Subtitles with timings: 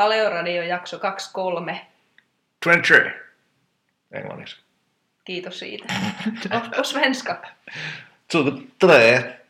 [0.00, 1.86] Paleoradio jakso 23.
[2.64, 3.14] 23.
[4.12, 4.56] Englanniksi.
[5.24, 5.94] Kiitos siitä.
[6.54, 7.42] Oh, på svenska.
[8.32, 9.40] 23.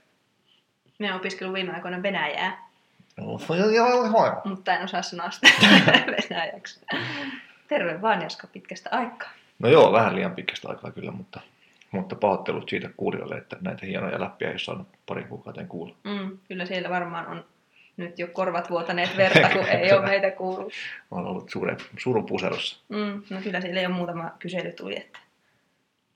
[0.98, 2.68] Minä olen opiskellut viime aikoina Venäjää,
[3.16, 5.48] göra mutta en osaa sanoa sitä
[6.30, 6.86] venäjäksi.
[7.68, 9.30] Terve vaan Jaska pitkästä aikaa.
[9.58, 11.40] No joo, vähän liian pitkästä aikaa kyllä, mutta,
[11.90, 15.94] mutta pahoittelut siitä kuulijoille, että näitä hienoja läppiä ei ole saanut parin kuukauteen kuulla.
[16.04, 17.44] Mm, kyllä siellä varmaan on
[17.96, 20.72] nyt jo korvat vuotaneet verta, kun ei ole meitä kuullut.
[21.10, 22.80] Mä oon ollut suuren, surupuserossa.
[22.88, 25.18] Mm, no kyllä siellä jo muutama kysely tuli, että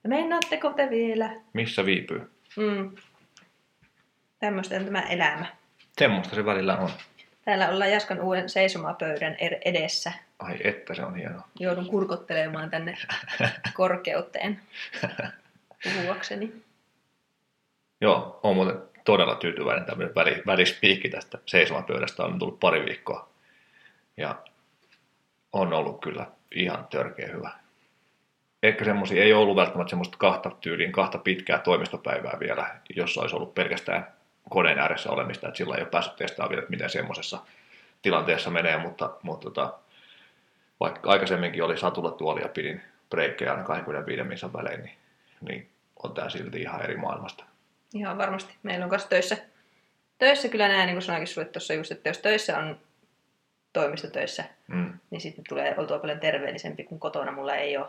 [0.09, 1.31] meinaatteko te vielä?
[1.53, 2.31] Missä viipyy?
[2.57, 2.91] Mm.
[4.39, 5.47] Tämmöistä on tämä elämä.
[5.99, 6.91] Semmoista se välillä on.
[7.45, 10.13] Täällä ollaan Jaskan uuden seisomapöydän er- edessä.
[10.39, 11.49] Ai että se on hienoa.
[11.61, 12.97] Joudun kurkottelemaan tänne
[13.75, 14.61] korkeuteen
[15.95, 16.53] puhuakseni.
[18.01, 22.25] Joo, on muuten todella tyytyväinen tämmöinen väli, välispiikki tästä seisomapöydästä.
[22.25, 23.29] On tullut pari viikkoa.
[24.17, 24.37] Ja
[25.53, 27.51] on ollut kyllä ihan törkeä hyvä.
[28.63, 32.67] Ehkä semmoisia ei ollut välttämättä semmoista kahta tyyliin, kahta pitkää toimistopäivää vielä,
[32.97, 34.07] jossa olisi ollut pelkästään
[34.51, 37.39] koneen ääressä olemista, että sillä ei ole päässyt testaamaan vielä, että miten semmoisessa
[38.03, 39.75] tilanteessa menee, mutta, mutta tota,
[40.81, 44.97] vaikka aikaisemminkin oli satulatuoli ja pidin breikkejä aina 25 minsan välein, niin,
[45.41, 45.71] niin
[46.03, 47.45] on tämä silti ihan eri maailmasta.
[47.95, 48.55] Ihan varmasti.
[48.63, 49.37] Meillä on kanssa töissä,
[50.19, 52.81] töissä kyllä näin, niin kuin sanoinkin sulle tuossa just, että jos töissä on
[53.73, 54.93] toimistotöissä, Mm.
[55.11, 57.33] niin sitten tulee oltua paljon terveellisempi kuin kotona.
[57.33, 57.87] Mulla ei ole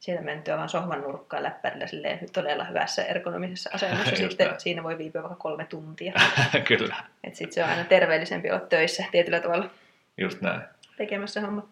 [0.00, 4.16] siellä mentyä vaan sohvan nurkkaan läppärillä silleen todella hyvässä ergonomisessa asennossa.
[4.28, 4.60] Sitten näin.
[4.60, 6.12] siinä voi viipyä vaikka kolme tuntia.
[6.68, 9.70] Kyllä, Et sitten se on aina terveellisempi olla töissä tietyllä tavalla
[10.18, 10.60] just näin.
[10.96, 11.68] tekemässä homma.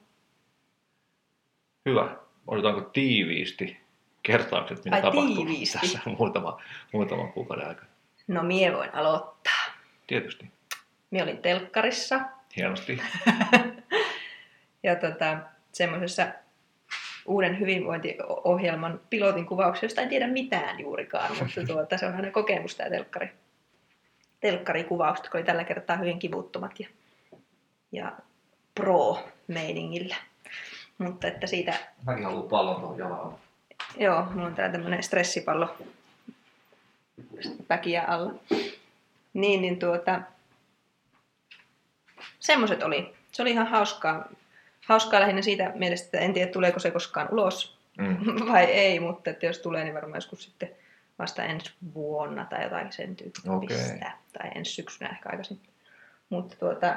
[1.86, 2.16] Hyvä.
[2.46, 3.80] Odotetaanko tiiviisti
[4.24, 5.78] kertaukset, mitä Ai, tapahtuu tiiviisti.
[5.78, 7.88] tässä muutama, muutaman kuukauden aikana?
[8.28, 9.64] No mie voin aloittaa.
[10.06, 10.50] Tietysti.
[11.10, 12.20] Mie olin telkkarissa
[12.56, 13.00] Hienosti.
[14.82, 15.38] ja tota,
[15.72, 16.26] semmoisessa
[17.26, 22.74] uuden hyvinvointiohjelman pilotin kuvauksessa, josta en tiedä mitään juurikaan, mutta tuota, se on aina kokemus
[22.76, 23.32] tämä telkkari.
[24.40, 26.88] telkkarikuvaukset, jotka oli tällä kertaa hyvin kivuttomat ja,
[27.92, 28.12] ja
[28.74, 30.16] pro-meiningillä.
[30.98, 31.74] Mutta että siitä,
[32.06, 33.34] Mäkin haluan pallon tuohon jalaan.
[33.96, 35.76] Joo, mulla on täällä tämmöinen stressipallo
[37.68, 38.34] päkiä alla.
[39.34, 40.20] Niin, niin tuota,
[42.40, 43.14] semmoset oli.
[43.32, 44.28] Se oli ihan hauskaa.
[44.86, 48.16] Hauskaa lähinnä siitä mielestä, että en tiedä tuleeko se koskaan ulos Mm.
[48.52, 50.70] vai ei, mutta että jos tulee, niin varmaan joskus sitten
[51.18, 53.52] vasta ensi vuonna tai jotain sen tyyppistä.
[53.52, 53.98] Okei.
[54.32, 55.60] Tai ensi syksynä ehkä aikaisin.
[56.28, 56.96] Mutta tuota,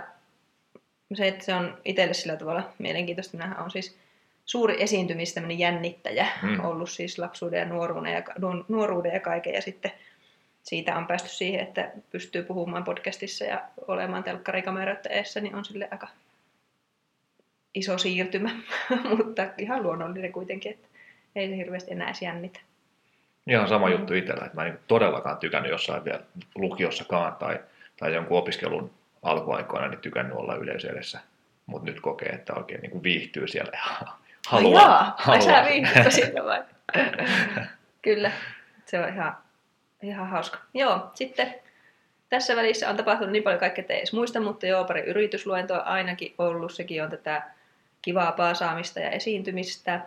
[1.13, 3.37] se, että se on itselle sillä tavalla mielenkiintoista.
[3.37, 3.97] Minähän on siis
[4.47, 6.65] suuri esiintymis, tämmöinen jännittäjä Mm.
[6.65, 9.53] ollut siis lapsuuden ja nuoruuden ja, nu- nuoruuden ja kaiken.
[9.53, 9.91] Ja sitten
[10.63, 15.87] siitä on päästy siihen, että pystyy puhumaan podcastissa ja olemaan telkkarikameroiden eessä, niin on sille
[15.91, 16.07] aika
[17.75, 18.49] iso siirtymä,
[19.17, 20.87] mutta ihan luonnollinen kuitenkin, että
[21.35, 22.59] ei se hirveästi enää edes jännitä.
[23.47, 26.21] Ihan sama juttu itsellä, että mä en todellakaan tykännyt jossain vielä
[26.55, 27.59] lukiossakaan tai,
[27.99, 28.91] tai jonkun opiskelun
[29.23, 31.19] alkuaikoina niin tykännyt olla yleisö edessä.
[31.65, 34.07] Mutta nyt kokee, että oikein niin kuin viihtyy siellä ja
[34.47, 35.15] haluaa.
[35.27, 36.63] Ai jaa, ai sä siinä vai?
[38.01, 38.31] Kyllä,
[38.85, 39.37] se on ihan,
[40.01, 40.59] ihan hauska.
[40.73, 41.55] Joo, sitten
[42.29, 45.77] tässä välissä on tapahtunut niin paljon kaikkea, että ei edes muista, mutta joo, pari yritysluentoa
[45.77, 46.73] ainakin ollut.
[46.73, 47.41] Sekin on tätä
[48.01, 50.01] kivaa paasaamista ja esiintymistä.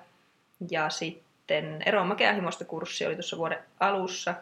[0.71, 4.35] Ja sitten Eron makea himosta kurssi oli tuossa vuoden alussa.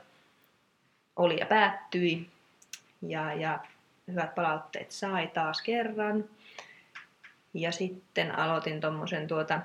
[1.16, 2.30] Oli ja päättyi.
[3.02, 3.58] Ja, ja
[4.08, 6.24] hyvät palautteet sai taas kerran.
[7.54, 9.60] Ja sitten aloitin tuommoisen tuota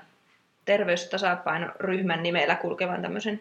[0.64, 3.40] terveystasapainoryhmän nimellä kulkevan tämmöisen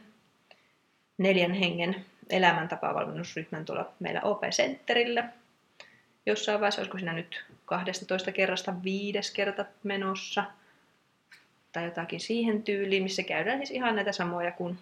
[1.18, 5.30] neljän hengen elämäntapavalmennusryhmän tuolla meillä OP-sentterillä.
[6.26, 10.44] Jossain vaiheessa, olisiko siinä nyt 12 kerrasta viides kerta menossa.
[11.72, 14.80] Tai jotakin siihen tyyliin, missä käydään siis ihan näitä samoja kuin,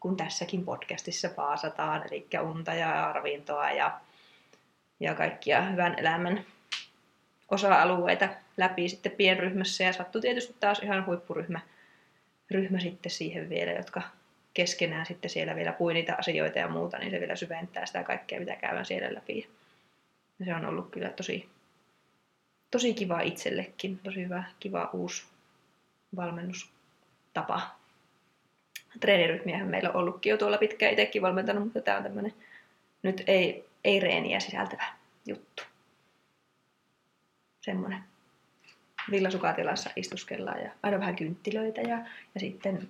[0.00, 2.02] kuin tässäkin podcastissa paasataan.
[2.10, 4.00] Eli unta ja arvintoa ja,
[5.00, 6.44] ja kaikkia hyvän elämän
[7.50, 9.84] osa-alueita läpi sitten pienryhmässä.
[9.84, 11.60] Ja sattui tietysti taas ihan huippuryhmä
[12.50, 14.02] ryhmä sitten siihen vielä, jotka
[14.54, 18.40] keskenään sitten siellä vielä pui niitä asioita ja muuta, niin se vielä syventää sitä kaikkea,
[18.40, 19.50] mitä käydään siellä läpi.
[20.38, 21.48] Ja se on ollut kyllä tosi,
[22.70, 25.26] tosi kiva itsellekin, tosi hyvä, kiva uusi
[26.16, 27.76] valmennustapa.
[29.00, 32.34] Treeniryhmiähän meillä on ollutkin jo tuolla pitkään itsekin valmentanut, mutta tämä on tämmöinen
[33.02, 34.84] nyt ei, ei reeniä sisältävä
[35.26, 35.62] juttu.
[37.60, 37.98] Semmoinen
[39.10, 41.98] villasukaatilassa istuskellaan ja aina vähän kynttilöitä ja,
[42.34, 42.88] ja sitten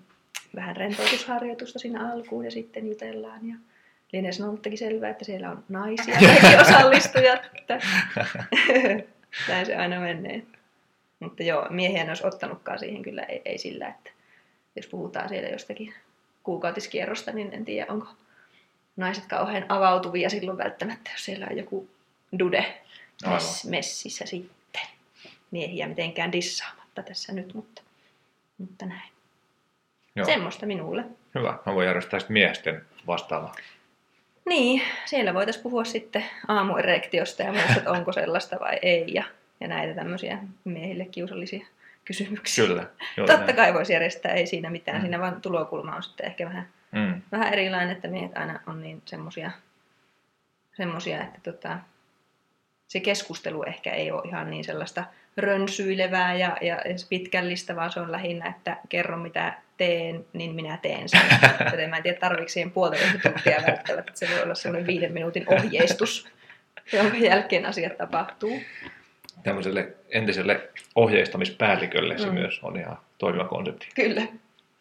[0.54, 3.48] vähän rentoutusharjoitusta siinä alkuun ja sitten jutellaan.
[3.48, 3.54] Ja
[4.12, 7.40] lienee sanonuttakin selvää, että siellä on naisia kaikki osallistujat.
[9.48, 10.42] Näin se aina menee.
[11.20, 14.10] Mutta joo, miehiä en olisi ottanutkaan siihen kyllä, ei, ei sillä, että
[14.76, 15.94] jos puhutaan siellä jostakin
[16.42, 18.08] kuukautiskierrosta, niin en tiedä, onko
[18.96, 21.88] naiset kauhean avautuvia silloin välttämättä, jos siellä on joku
[22.38, 22.82] dude
[23.30, 24.55] mess, messissä sitten.
[25.50, 27.82] Miehiä mitenkään dissaamatta tässä nyt, mutta,
[28.58, 29.10] mutta näin.
[30.16, 30.26] Joo.
[30.26, 31.04] Semmoista minulle.
[31.34, 31.58] Hyvä.
[31.66, 33.54] Mä voin järjestää sitten miesten vastaavaa.
[34.46, 39.14] Niin, siellä voitaisiin puhua sitten aamuerektiosta ja muusta, että onko sellaista vai ei.
[39.14, 39.24] Ja,
[39.60, 41.66] ja näitä tämmöisiä miehille kiusallisia
[42.04, 42.66] kysymyksiä.
[42.66, 42.86] Kyllä.
[43.16, 43.56] Totta näin.
[43.56, 44.96] kai voisi järjestää, ei siinä mitään.
[44.96, 45.00] Mm.
[45.00, 47.22] Siinä vaan tulokulma on sitten ehkä vähän, mm.
[47.32, 49.50] vähän erilainen, että miehet aina on niin semmosia,
[50.72, 51.78] semmosia että tota,
[52.88, 55.04] se keskustelu ehkä ei ole ihan niin sellaista
[55.36, 56.76] rönsyilevää ja, ja
[57.08, 61.20] pitkällistä, vaan se on lähinnä, että kerro mitä teen, niin minä teen sen.
[61.70, 64.12] Joten mä en tiedä, tarvitsen siihen puolitoista tuntia välttämättä.
[64.14, 66.28] Se voi olla semmoinen viiden minuutin ohjeistus,
[66.92, 68.60] jonka jälkeen asiat tapahtuu.
[69.42, 72.34] Tämmöiselle entiselle ohjeistamispäällikölle se mm.
[72.34, 73.88] myös on ihan toimiva konsepti.
[73.94, 74.22] Kyllä,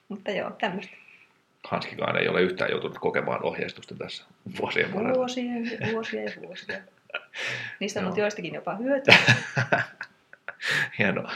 [0.10, 0.96] mutta joo, tämmöistä.
[1.64, 4.26] Hanskikaan ei ole yhtään joutunut kokemaan ohjeistusta tässä
[4.60, 5.16] vuosien varrella.
[5.16, 5.52] Vuosia,
[5.92, 6.78] vuosia ja vuosia.
[7.80, 9.16] Niistä on ollut joistakin jopa hyötyä.
[11.00, 11.32] Hienoa.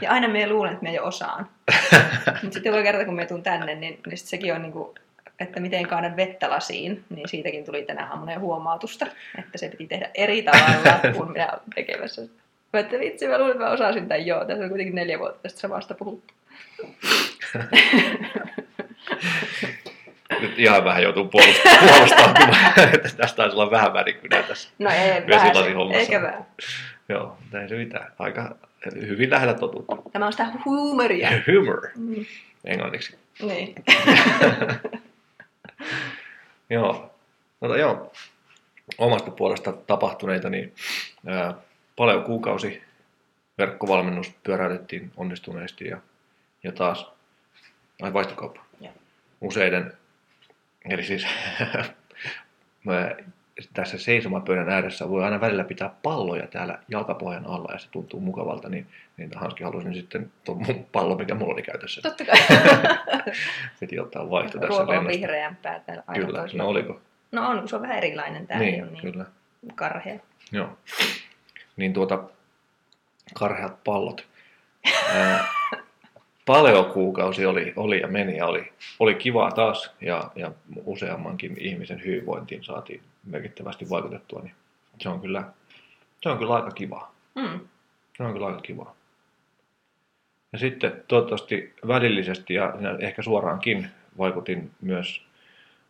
[0.00, 1.48] Ja aina me luulen, että me jo osaan.
[2.42, 4.98] Mutta sitten joka kerta, kun me tuun tänne, niin, niin sit sekin on niin kuin,
[5.40, 9.06] että miten kaadan vettä lasiin, niin siitäkin tuli tänä aamuna huomautusta,
[9.38, 12.22] että se piti tehdä eri tavalla kuin minä olen tekemässä.
[12.72, 14.44] Mä että vitsi, mä luulen, että mä osasin tämän joo.
[14.44, 16.34] Tässä on kuitenkin neljä vuotta tästä samasta puhuttu.
[20.40, 22.36] Nyt ihan vähän joutuu puolustamaan,
[22.94, 25.52] että tästä taisi olla vähän värikkynä tässä No ei, vähän,
[25.92, 26.46] eikä vähän.
[27.08, 28.12] Joo, ei se mitään.
[28.18, 28.56] Aika
[28.94, 29.96] hyvin lähellä totuutta.
[30.12, 31.30] Tämä on sitä huumoria.
[31.46, 31.88] Humor.
[31.96, 32.24] Mm.
[32.64, 33.18] Englanniksi.
[33.42, 33.74] Niin.
[36.70, 37.14] joo.
[37.60, 38.12] No, joo.
[38.98, 40.74] Omasta puolesta tapahtuneita, niin
[41.26, 41.54] ää,
[41.96, 42.82] paljon kuukausi
[43.58, 46.00] verkkovalmennus pyöräytettiin onnistuneesti ja,
[46.62, 47.10] ja taas
[48.02, 48.64] ai vaihtokauppa.
[49.40, 49.92] Useiden,
[50.90, 51.26] eli siis
[53.74, 58.68] tässä seisomapöydän ääressä voi aina välillä pitää palloja täällä jalkapohjan alla ja se tuntuu mukavalta,
[58.68, 62.00] niin, niin Hanski halusin sitten tuon mun pallo, mikä mulla oli käytössä.
[62.02, 62.38] Totta kai.
[63.80, 66.62] Piti ottaa vaihto tässä Ruoka on vihreämpää täällä aina Kyllä, toisella.
[66.62, 67.00] no oliko?
[67.32, 69.24] No on, se on vähän erilainen täällä, niin, on niin kyllä.
[69.74, 70.18] karhea.
[70.52, 70.78] Joo.
[71.76, 72.24] Niin tuota,
[73.34, 74.26] karheat pallot.
[76.92, 80.52] kuukausi oli, oli ja meni ja oli, oli kivaa taas ja, ja
[80.84, 84.54] useammankin ihmisen hyvinvointiin saatiin merkittävästi vaikutettua, niin
[85.00, 85.44] se on kyllä,
[86.22, 87.14] se on kyllä aika kivaa.
[87.34, 87.60] Mm.
[88.16, 88.94] Se on kyllä aika kivaa.
[90.52, 93.86] Ja sitten toivottavasti välillisesti ja ehkä suoraankin
[94.18, 95.22] vaikutin myös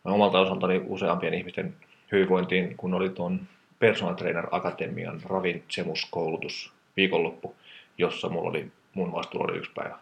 [0.05, 1.75] omalta osaltani useampien ihmisten
[2.11, 3.39] hyvinvointiin, kun oli tuon
[3.79, 7.55] Personal Trainer Akatemian ravitsemuskoulutus viikonloppu,
[7.97, 9.99] jossa mulla oli mun vastuulla oli yksi päivä.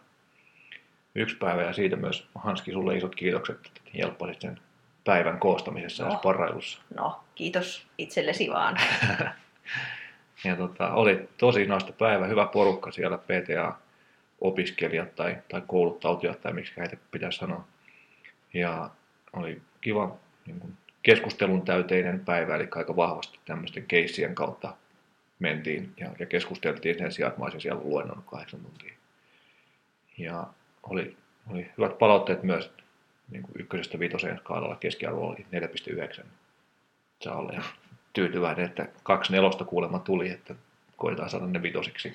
[1.14, 4.60] Yksi päivä ja siitä myös Hanski sulle isot kiitokset, että helpposit sen
[5.08, 6.10] päivän koostamisessa no.
[6.10, 6.80] ja sparrailussa.
[6.94, 8.76] No, kiitos itsellesi vaan.
[10.44, 16.72] ja tota, oli tosi naista päivä, hyvä porukka siellä, PTA-opiskelijat tai, tai kouluttautujat tai miksi
[16.76, 17.64] heitä pitäisi sanoa.
[18.54, 18.90] Ja
[19.32, 20.16] oli kiva
[20.46, 20.72] niin kuin
[21.02, 24.76] keskustelun täyteinen päivä, eli aika vahvasti tämmöisten keissien kautta
[25.38, 28.94] mentiin ja, ja keskusteltiin sen sijaan, että mä olisin siellä luennonnut kahdeksan tuntia.
[30.18, 30.46] Ja
[30.82, 31.16] oli,
[31.50, 32.70] oli hyvät palautteet myös
[33.30, 35.46] niin kuin ykkösestä viitoseen skaalalla keskiarvo oli
[36.20, 36.24] 4,9.
[37.20, 37.64] Saa olla ihan
[38.12, 40.54] tyytyväinen, että kaksi nelosta kuulemma tuli, että
[40.96, 42.12] koetaan saada ne vitosiksi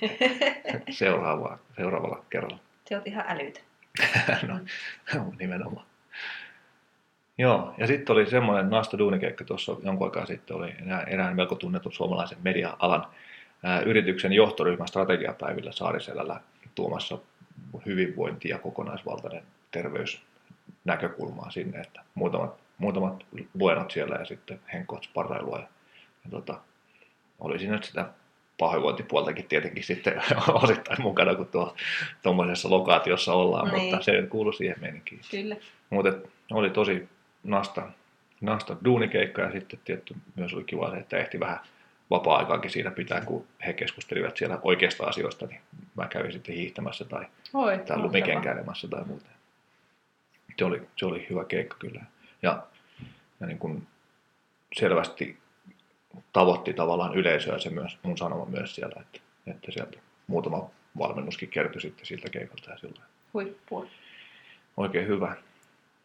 [0.90, 2.60] seuraavaa, seuraavalla kerralla.
[2.86, 3.60] Se on ihan älytä.
[4.48, 4.60] no,
[5.40, 5.86] nimenomaan.
[7.38, 10.74] Joo, ja sitten oli semmoinen Nasta Duunikeikka tuossa jonkun aikaa sitten, oli
[11.08, 13.06] erään melko tunnetun suomalaisen media-alan
[13.64, 16.40] ää, yrityksen johtoryhmän strategiapäivillä Saariselällä
[16.76, 17.18] tuomassa
[17.86, 20.22] hyvinvointi ja kokonaisvaltainen terveys
[20.86, 25.60] näkökulmaa sinne, että muutamat, muutamat luennot siellä ja sitten henkot sparrailua.
[25.60, 25.68] Ja,
[26.24, 26.60] ja tota,
[27.40, 28.10] oli siinä nyt sitä
[28.58, 30.22] pahoinvointipuoltakin tietenkin sitten
[30.64, 31.76] osittain mukana, kun tuo
[32.24, 33.82] tuommoisessa lokaatiossa ollaan, niin.
[33.82, 35.22] mutta se kuului siihen meininkiin.
[35.32, 35.56] Kyllä.
[35.90, 37.10] Mutta oli tosi
[37.44, 37.88] nasta,
[38.42, 41.60] nasta duunikeikka ja sitten tietty myös oli kiva se, että ehti vähän
[42.10, 45.62] vapaa-aikaankin siinä pitää, kun he keskustelivat siellä oikeasta asioista, niin
[45.96, 49.33] mä kävin sitten hiihtämässä tai, Oi, tai lumikenkäilemässä tai muuta
[50.60, 52.02] se oli, se oli hyvä keikka kyllä.
[52.42, 52.68] Ja,
[53.40, 53.88] ja niin kuin
[54.80, 55.38] selvästi
[56.34, 61.82] tavoitti tavallaan yleisöä se myös, mun sanoma myös siellä, että, että sieltä muutama valmennuskin kertyi
[61.82, 63.02] sitten siltä keikalta ja sillä
[63.34, 63.88] Huippua.
[64.78, 65.36] Oikein hyvä.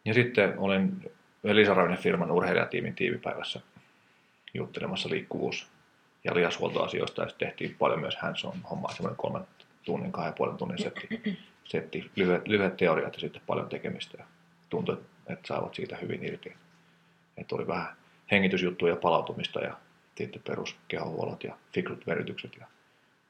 [0.05, 1.11] Ja sitten olin
[1.43, 3.61] Elisa Rainen firman urheilijatiimin tiimipäivässä
[4.53, 5.67] juttelemassa liikkuvuus-
[6.23, 9.41] ja lihashuoltoasioista ja tehtiin paljon myös hands-on hommaa, semmoinen kolmen,
[9.83, 11.07] tunnin, kahden puolen tunnin setti,
[11.63, 14.17] setti lyhyet, lyhyet teoriat ja sitten paljon tekemistä.
[14.17, 14.25] Ja
[14.69, 16.55] tuntui, että saavat siitä hyvin irti.
[17.37, 17.95] Että oli vähän
[18.31, 19.77] hengitysjuttuja ja palautumista ja
[20.17, 22.67] sitten peruskehohuollot ja fikrut verytykset ja,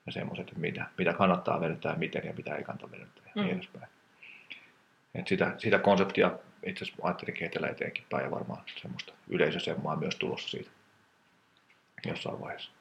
[0.06, 3.48] ja semmoiset, että mitä, mitä kannattaa venyttää, miten ja mitä ei kannata venyttää ja niin
[3.48, 3.54] Mm.
[3.54, 3.88] edespäin.
[5.16, 6.32] Et sitä, sitä konseptia
[6.66, 10.70] itse asiassa ajattelin kehitellä eteenkin päin ja varmaan semmoista yleisösemmaa myös tulossa siitä
[12.06, 12.72] jossain vaiheessa.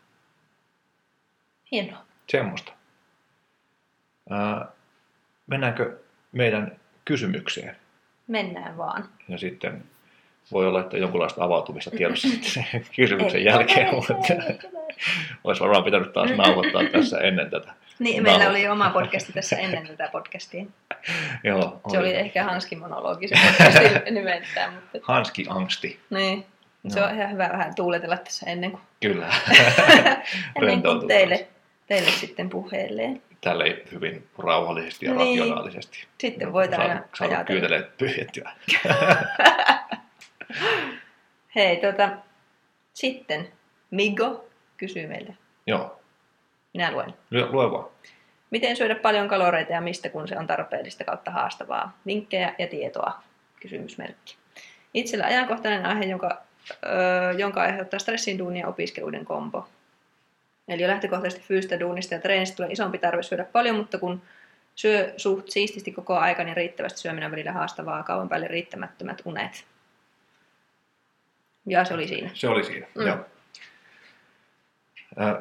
[1.72, 2.04] Hienoa.
[2.28, 2.72] Semmoista.
[4.30, 4.68] Ää,
[5.46, 5.98] mennäänkö
[6.32, 7.76] meidän kysymykseen?
[8.28, 9.08] Mennään vaan.
[9.28, 9.84] Ja sitten
[10.52, 12.64] voi olla, että jonkunlaista avautumista tiedossa sitten sen
[12.96, 14.14] kysymyksen jälkeen, mutta
[15.44, 17.74] olisi varmaan pitänyt taas nauhoittaa tässä ennen tätä.
[17.98, 18.50] Niin, meillä Nauho.
[18.50, 20.64] oli oma podcasti tässä ennen tätä podcastia.
[21.44, 26.46] Joo, Se oli ehkä Hanskin monologi se podcastin nimeltään, mutta Hanski Angsti, niin.
[26.88, 29.28] Se on ihan hyvä vähän tuuletella tässä ennen kuin, kyllä.
[30.56, 31.48] ennen kuin teille,
[31.88, 33.22] teille sitten puheelleen.
[33.40, 35.38] Tälle hyvin rauhallisesti ja Niin.
[35.40, 36.06] rationaalisesti.
[36.18, 37.44] Sitten voit aina Saanut- saanut ajatella.
[37.60, 38.50] kyyteleet pyhjettyä.
[41.54, 42.08] Hei, tota,
[42.94, 43.48] sitten
[43.90, 45.34] Migo kysyy meille.
[45.66, 46.00] Joo,
[46.74, 47.14] Minä luen.
[47.30, 47.88] lue, lue vaan.
[48.50, 51.98] Miten syödä paljon kaloreita ja mistä, kun se on tarpeellista kautta haastavaa?
[52.06, 53.22] Vinkkejä ja tietoa?
[53.60, 54.36] Kysymysmerkki.
[54.94, 56.42] Itsellä ajankohtainen aihe, jonka,
[56.86, 59.68] öö, jonka aiheuttaa stressin duunia opiskeluiden kombo.
[60.68, 64.22] Eli jo lähtökohtaisesti fyysistä duunista ja treenistä tulee isompi tarve syödä paljon, mutta kun
[64.74, 69.64] syö suht siististi koko aika, niin riittävästi syöminen välillä haastavaa, kauan päälle riittämättömät unet.
[71.66, 72.30] Ja se oli siinä.
[72.34, 73.06] Se oli siinä, Mm.
[73.06, 73.16] joo.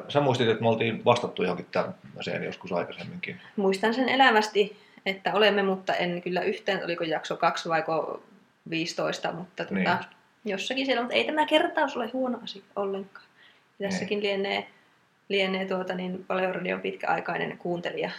[0.08, 3.40] Sä muistit, että me oltiin vastattu johonkin tämmöiseen joskus aikaisemminkin.
[3.56, 7.84] Muistan sen elävästi, että olemme, mutta en kyllä yhtään, oliko jakso 2 vai
[8.70, 9.98] 15, mutta tuota, Niin.
[10.44, 13.26] jossakin siellä, mutta ei tämä kertaus ole huono asia ollenkaan.
[13.82, 14.66] Tässäkin lienee,
[15.28, 18.10] lienee tuota, niin Paleoradion pitkäaikainen kuuntelija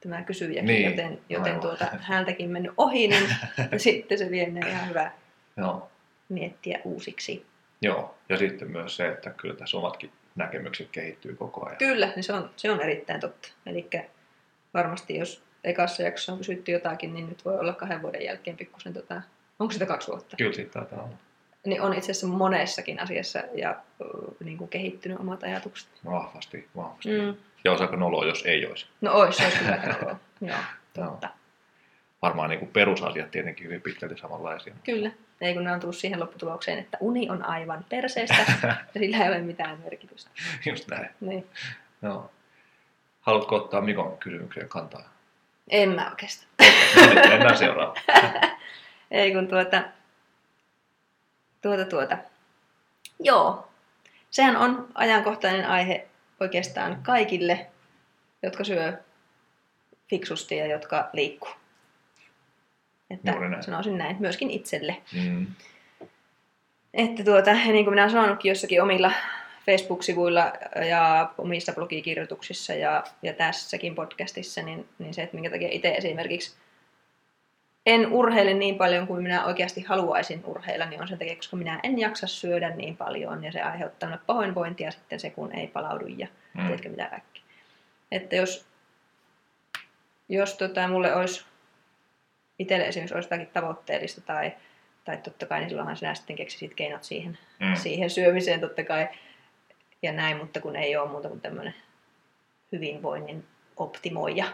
[0.00, 1.60] tämä kysyjäkin, Niin, joten, joten aivan.
[1.60, 3.28] tuota, häntäkin mennyt ohi, niin
[3.76, 5.10] sitten se lienee ihan hyvä
[5.56, 5.90] Joo.
[6.28, 7.46] miettiä uusiksi.
[7.82, 11.78] Joo, ja sitten myös se, että kyllä tässä omatkin näkemykset kehittyy koko ajan.
[11.78, 13.48] Kyllä, niin se on, se on erittäin totta.
[13.66, 13.86] Eli
[14.74, 18.94] varmasti jos ekassa jaksossa on kysytty jotakin, niin nyt voi olla kahden vuoden jälkeen pikkusen,
[18.94, 19.22] tota,
[19.58, 20.36] onko sitä kaksi vuotta?
[20.36, 21.16] Kyllä siitä taitaa olla.
[21.66, 23.76] Niin on itse asiassa monessakin asiassa ja
[24.44, 25.88] niin kuin kehittynyt omat ajatukset.
[26.04, 27.20] Vahvasti, vahvasti.
[27.20, 27.34] Mm.
[27.64, 28.86] Ja olisi aika noloa, jos ei olisi.
[29.00, 30.18] No se olisi kyllä aika noloa.
[30.40, 30.58] Joo,
[30.94, 31.28] totta.
[32.22, 34.74] Varmaan niin kuin perusasiat tietenkin hyvin pitkälti samanlaisia.
[34.84, 35.10] Kyllä.
[35.40, 38.36] Ei kun ne on tullut siihen lopputulokseen, että uni on aivan perseestä
[38.94, 40.30] ja sillä ei ole mitään merkitystä.
[40.66, 41.08] Just näin.
[41.20, 41.46] Niin.
[42.02, 42.30] Joo.
[43.20, 45.12] Haluatko ottaa Mikon kysymykseen kantaa?
[45.70, 46.50] En mä oikeastaan.
[46.96, 48.02] No niin, mennään seuraavaan.
[49.10, 49.82] Ei kun tuota,
[51.68, 52.18] tuota, tuota.
[53.20, 53.68] Joo,
[54.30, 56.06] sehän on ajankohtainen aihe
[56.40, 57.66] oikeastaan kaikille,
[58.42, 58.92] jotka syö
[60.10, 61.50] fiksusti ja jotka liikkuu.
[63.10, 63.62] Että näin.
[63.62, 64.96] sanoisin näin, myöskin itselle.
[65.12, 65.46] Mm.
[66.94, 69.12] Että tuota, niin kuin minä olen sanonutkin jossakin omilla
[69.66, 70.52] Facebook-sivuilla
[70.88, 76.56] ja omissa blogikirjoituksissa ja, ja tässäkin podcastissa, niin, niin se, että minkä takia itse esimerkiksi
[77.88, 81.80] en urheile niin paljon kuin minä oikeasti haluaisin urheilla, niin on sen takia, koska minä
[81.82, 86.06] en jaksa syödä niin paljon ja se aiheuttaa minulle pahoinvointia sitten se, kun ei palaudu
[86.06, 86.28] ja
[86.58, 86.66] Mm.
[86.66, 87.42] tiedätkö mitä kaikki.
[88.12, 88.66] Että jos,
[90.28, 91.44] jos tota, mulle olisi
[92.58, 94.52] itselle esimerkiksi olisi jotakin tavoitteellista tai,
[95.04, 97.74] tai totta kai, niin silloinhan sinä sitten keksisit keinot siihen, mm.
[97.76, 99.08] siihen syömiseen totta kai
[100.02, 101.74] ja näin, mutta kun ei ole muuta kuin tämmöinen
[102.72, 103.44] hyvinvoinnin
[103.76, 104.46] optimoija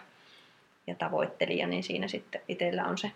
[0.86, 3.10] ja tavoittelija, niin siinä sitten itsellä on se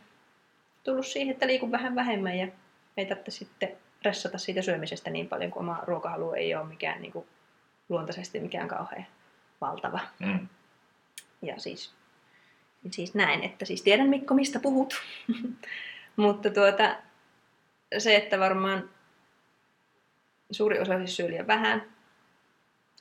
[0.88, 2.48] tullut siihen, että liikun vähän vähemmän ja
[2.96, 7.12] ei tarvitse sitten ressata siitä syömisestä niin paljon, kun oma ruokahalu ei ole mikään niin
[7.12, 7.26] kuin,
[7.88, 9.06] luontaisesti mikään kauhean
[9.60, 10.00] valtava.
[10.18, 10.48] Mm.
[11.42, 11.92] Ja siis,
[12.90, 14.94] siis näin, että siis tiedän Mikko, mistä puhut.
[16.16, 16.96] Mutta tuota,
[17.98, 18.90] se, että varmaan
[20.50, 21.82] suuri osa siis syö liian vähän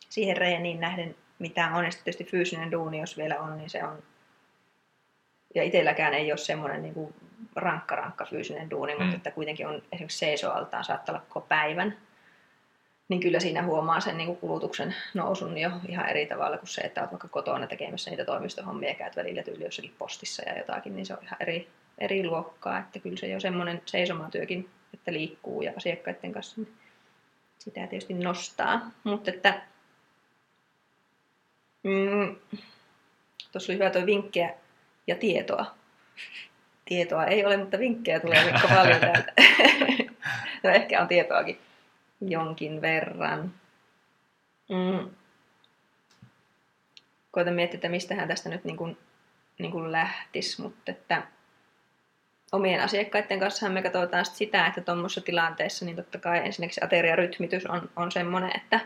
[0.10, 1.86] siihen reeniin nähden, mitä on.
[1.86, 4.04] Ja tietysti fyysinen duuni, jos vielä on, niin se on...
[5.56, 7.14] Ja itselläkään ei ole semmoinen niin kuin
[7.56, 9.02] rankka, rankka fyysinen duuni, mm.
[9.02, 11.98] Mutta että kuitenkin on esimerkiksi seisoaltaan saattaa olla koko päivän.
[13.10, 16.82] Niin kyllä siinä huomaa sen niin kuin kulutuksen nousun jo ihan eri tavalla kuin se,
[16.82, 20.96] että olet vaikka kotona tekemässä niitä toimistohommia ja käyt välillä tyyli jossakin postissa ja jotakin,
[20.96, 22.80] niin se on ihan eri, eri luokkaa.
[22.80, 26.74] Että kyllä se jo semmoinen seisomatyökin, että liikkuu ja asiakkaiden kanssa, niin
[27.60, 28.92] sitä tietysti nostaa.
[29.04, 29.62] Mutta että
[31.84, 32.36] mm,
[33.52, 34.54] tuossa oli hyvä tuo vinkkejä
[35.08, 35.66] ja tietoa.
[36.88, 39.34] Tietoa ei ole, mutta vinkkejä tulee Mikko paljon täältä.
[40.64, 41.60] no ehkä on tietoakin
[42.22, 43.54] jonkin verran.
[44.70, 45.10] Mm.
[47.32, 48.98] koitan miettiä, että mistähän tästä nyt niin kuin,
[49.60, 51.24] niin kuin lähtisi, mutta että
[52.52, 57.66] omien asiakkaiden kanssa me katsotaan sit sitä, että tuommoisessa tilanteessa niin totta kai ensinnäkin ateriarytmitys
[57.66, 58.80] on, on semmoinen, että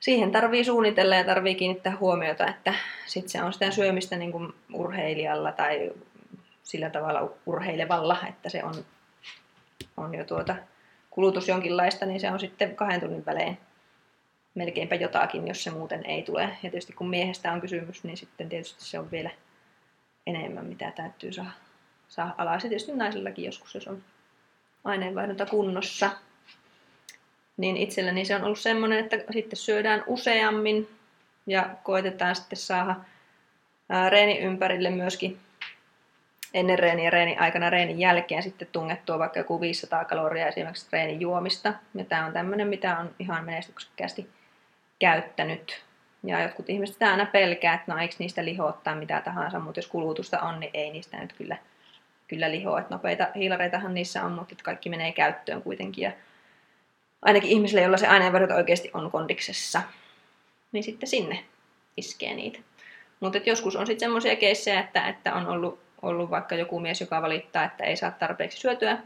[0.00, 2.74] siihen tarvii suunnitella ja tarvii kiinnittää huomiota, että
[3.06, 5.90] sitten se on sitä syömistä niin kuin urheilijalla tai
[6.68, 8.74] sillä tavalla urheilevalla, että se on,
[9.96, 10.56] on jo tuota
[11.10, 13.58] kulutus jonkinlaista, niin se on sitten kahden tunnin välein
[14.54, 16.42] melkeinpä jotakin, jos se muuten ei tule.
[16.42, 19.30] Ja tietysti kun miehestä on kysymys, niin sitten tietysti se on vielä
[20.26, 21.50] enemmän, mitä täytyy saada,
[22.08, 22.64] saada alas.
[22.64, 24.02] Ja tietysti naisillakin joskus, jos on
[24.84, 26.10] aineenvaihdunta kunnossa.
[27.56, 30.88] Niin itselläni se on ollut semmoinen, että sitten syödään useammin
[31.46, 32.96] ja koitetaan sitten saada
[34.10, 35.40] reeni ympärille myöskin
[36.54, 41.20] ennen reeniä ja reenin aikana reenin jälkeen sitten tungettua vaikka joku 500 kaloria esimerkiksi reenin
[41.20, 41.74] juomista.
[41.94, 44.28] Ja tämä on tämmöinen, mitä on ihan menestyksekkäästi
[44.98, 45.84] käyttänyt.
[46.24, 49.86] Ja jotkut ihmiset sitä aina pelkää, että no eikö niistä lihoa mitä tahansa, mutta jos
[49.86, 51.56] kulutusta on, niin ei niistä nyt kyllä,
[52.28, 52.80] kyllä lihoa.
[52.80, 56.02] Että nopeita hiilareitahan niissä on, mutta kaikki menee käyttöön kuitenkin.
[56.02, 56.12] Ja
[57.22, 59.82] ainakin ihmisille, joilla se aineenvaihdot oikeasti on kondiksessa,
[60.72, 61.44] niin sitten sinne
[61.96, 62.58] iskee niitä.
[63.20, 67.22] Mutta joskus on sitten semmoisia keissejä, että, että on ollut, ollut vaikka joku mies, joka
[67.22, 68.98] valittaa, että ei saa tarpeeksi syötyä,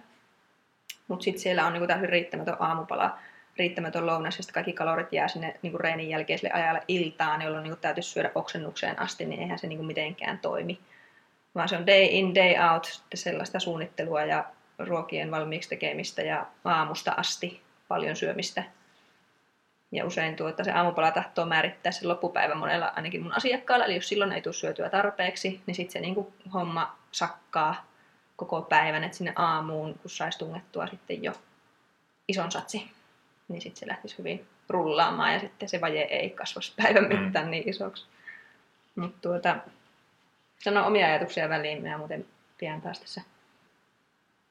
[1.08, 3.18] mutta sitten siellä on niinku täysin riittämätön aamupala
[3.58, 7.72] riittämätön lounas ja kaikki kalorit jää sinne niin kuin reenin jälkeiselle ajalle iltaan, jolloin niin
[7.72, 10.80] kuin täytyisi syödä oksennukseen asti, niin eihän se niin kuin mitenkään toimi.
[11.54, 14.44] Vaan se on day in, day out sellaista suunnittelua ja
[14.78, 18.64] ruokien valmiiksi tekemistä ja aamusta asti paljon syömistä.
[19.92, 23.84] Ja usein tuota, se aamupala tahtoo määrittää sen loppupäivän monella, ainakin mun asiakkaalla.
[23.84, 27.86] Eli jos silloin ei tule syötyä tarpeeksi, niin sitten se niin kuin homma sakkaa
[28.36, 31.32] koko päivän, että sinne aamuun, kun saisi tungettua sitten jo
[32.28, 32.90] ison satsi
[33.52, 37.18] niin sitten se lähtisi hyvin rullaamaan ja sitten se vaje ei kasvaisi päivän mm.
[37.18, 38.06] mittaan niin isoksi.
[38.96, 39.56] Mutta tuota,
[40.58, 42.26] sano omia ajatuksia väliin, minä muuten
[42.58, 43.22] pian taas tässä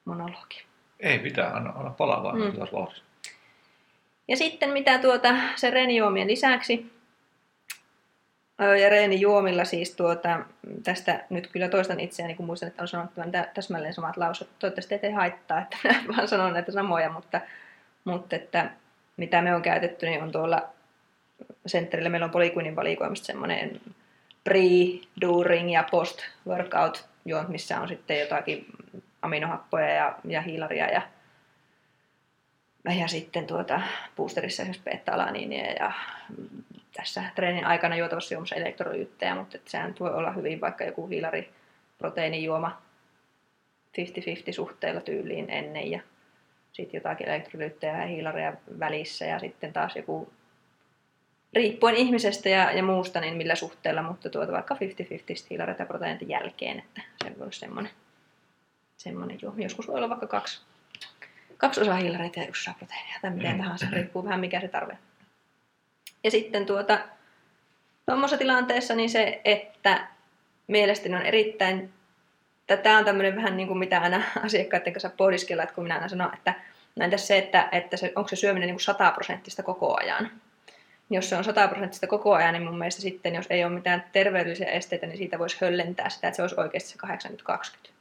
[0.04, 0.62] monologi.
[1.00, 2.52] Ei pitää, anna, anna palaa vaan mm.
[4.32, 6.92] Ja sitten mitä tuota, se reenijuomien lisäksi,
[8.80, 10.40] ja reenijuomilla siis tuota,
[10.82, 13.20] tästä nyt kyllä toistan itseäni, kun muistan, että on sanottu
[13.54, 14.48] täsmälleen samat lausut.
[14.58, 17.40] Toivottavasti ei haittaa, että minä vaan sanon näitä samoja, mutta,
[18.04, 18.70] mutta että
[19.16, 20.68] mitä me on käytetty, niin on tuolla
[21.66, 23.80] sentterillä meillä on Polyquinin valikoimista semmoinen
[24.44, 24.60] pre,
[25.20, 28.66] during ja post workout juont, missä on sitten jotakin
[29.22, 31.02] aminohappoja ja, ja hiilaria ja,
[32.84, 33.80] ja sitten tuota
[34.16, 35.92] boosterissa esimerkiksi beta-alaniinia ja
[36.96, 41.50] tässä treenin aikana juotavassa juomassa elektrolyyttejä, mutta että sehän voi olla hyvin vaikka joku hiilari
[41.98, 42.82] proteiinijuoma
[43.98, 46.00] 50-50 suhteella tyyliin ennen ja
[46.72, 50.32] sitten jotakin elektrolyyttejä ja hiilareja välissä ja sitten taas joku
[51.52, 54.78] riippuen ihmisestä ja, ja muusta, niin millä suhteella, mutta tuota vaikka 50-50
[55.50, 57.92] hiilareita proteiinit jälkeen, että se voi olla semmoinen,
[58.96, 59.60] semmoinen juoma.
[59.60, 60.60] Joskus voi olla vaikka kaksi,
[61.62, 64.98] kaksi osaa hiilareita ja yksi osa proteiinia tai miten tahansa, riippuu vähän mikä se tarve.
[66.24, 66.98] Ja sitten tuota,
[68.06, 70.06] tuommoisessa tilanteessa niin se, että
[70.66, 71.92] mielestäni on erittäin
[72.76, 76.08] tämä on tämmöinen vähän niin kuin mitä aina asiakkaiden kanssa pohdiskellaan, että kun minä aina
[76.08, 76.54] sanon, että
[76.96, 80.30] näin se, että, että se, onko se syöminen niin kuin 100 prosenttista koko ajan.
[81.10, 84.04] Jos se on 100 prosenttista koko ajan, niin mun mielestä sitten, jos ei ole mitään
[84.12, 86.98] terveydellisiä esteitä, niin siitä voisi höllentää sitä, että se olisi oikeasti se
[87.88, 87.91] 80-20.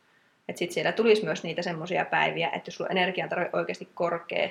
[0.51, 4.49] Että sitten siellä tulisi myös niitä semmoisia päiviä, että jos sulla energiantarve oikeasti korkea,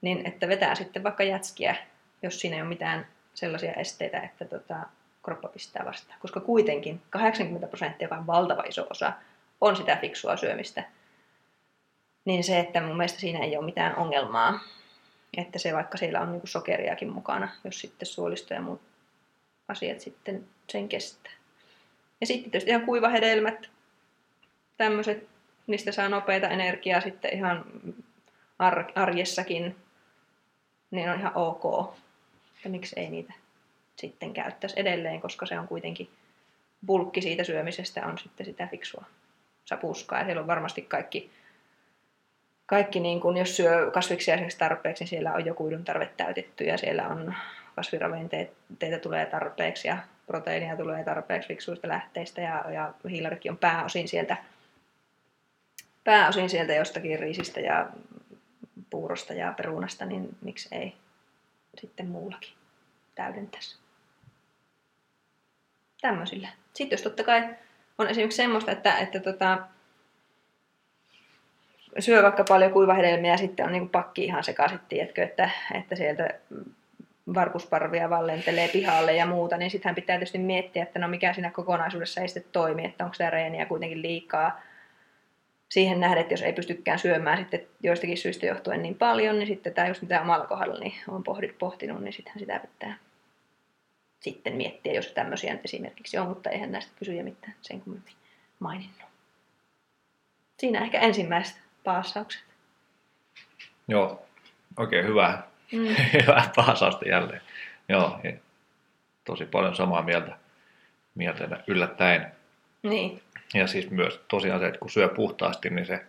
[0.00, 1.76] niin että vetää sitten vaikka jätskiä,
[2.22, 4.76] jos siinä ei ole mitään sellaisia esteitä, että tota,
[5.22, 6.18] kroppa pistää vastaan.
[6.20, 9.12] Koska kuitenkin 80 prosenttia, on valtava iso osa,
[9.60, 10.84] on sitä fiksua syömistä,
[12.24, 14.60] niin se, että mun mielestä siinä ei ole mitään ongelmaa.
[15.36, 18.80] Että se vaikka siellä on niinku sokeriakin mukana, jos sitten suolisto ja muut
[19.68, 21.32] asiat sitten sen kestää.
[22.20, 23.70] Ja sitten tietysti ihan kuivahedelmät,
[24.84, 25.28] tämmöiset,
[25.66, 27.64] mistä saa nopeita energiaa sitten ihan
[28.94, 29.76] arjessakin,
[30.90, 31.94] niin on ihan ok.
[32.64, 33.32] Ja miksi ei niitä
[33.96, 36.08] sitten käyttäisi edelleen, koska se on kuitenkin
[36.86, 39.04] bulkki siitä syömisestä on sitten sitä fiksua
[39.64, 41.30] sapuskaa ja siellä on varmasti kaikki,
[42.66, 46.64] kaikki niin kun jos syö kasviksia esimerkiksi tarpeeksi, niin siellä on jo kuidun tarve täytetty
[46.64, 47.34] ja siellä on
[47.76, 54.36] kasviravinteita tulee tarpeeksi ja proteiinia tulee tarpeeksi fiksuista lähteistä ja, ja hiilarikin on pääosin sieltä,
[56.04, 57.88] pääosin sieltä jostakin riisistä ja
[58.90, 60.94] puurosta ja perunasta, niin miksi ei
[61.80, 62.52] sitten muullakin
[63.14, 63.78] täydentäisi.
[66.00, 66.48] Tämmöisillä.
[66.74, 67.48] Sitten jos totta kai
[67.98, 69.58] on esimerkiksi semmoista, että, että tota,
[71.98, 76.34] syö vaikka paljon kuivahedelmiä ja sitten on niin pakki ihan sekaisin, tiedätkö, että, että sieltä
[77.34, 81.50] varpusparvia vaan lentelee pihalle ja muuta, niin sittenhän pitää tietysti miettiä, että no mikä siinä
[81.50, 84.60] kokonaisuudessa ei sitten toimi, että onko sitä reeniä kuitenkin liikaa
[85.72, 89.74] siihen nähden, että jos ei pystykään syömään sitten joistakin syistä johtuen niin paljon, niin sitten
[89.74, 91.24] tämä just mitä omalla kohdalla niin on
[91.58, 92.98] pohtinut, niin sittenhän sitä pitää
[94.20, 98.14] sitten miettiä, jos tämmöisiä esimerkiksi on, mutta eihän näistä kysyjä mitään sen kummemmin
[98.58, 99.08] maininnut.
[100.58, 102.44] Siinä ehkä ensimmäiset paassaukset.
[103.88, 104.26] Joo,
[104.76, 105.96] oikein hyvä, mm.
[106.22, 107.40] hyvä paasausta jälleen.
[107.88, 108.20] Joo,
[109.24, 110.38] tosi paljon samaa mieltä,
[111.14, 112.32] mieltä yllättäen.
[112.82, 113.22] Niin.
[113.54, 116.04] Ja siis myös tosiaan se, että kun syö puhtaasti, niin se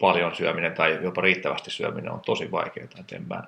[0.00, 2.88] paljon syöminen tai jopa riittävästi syöminen on tosi vaikeaa.
[3.00, 3.42] Että en mä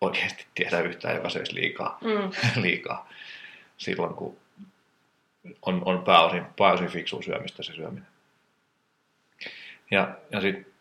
[0.00, 2.30] oikeasti tiedä yhtään, joka söisi liikaa, mm.
[2.62, 3.08] liikaa
[3.76, 4.36] silloin, kun
[5.62, 8.06] on, on pääosin, pääosin fiksu syömistä se syöminen.
[9.90, 10.72] Ja, ja sitten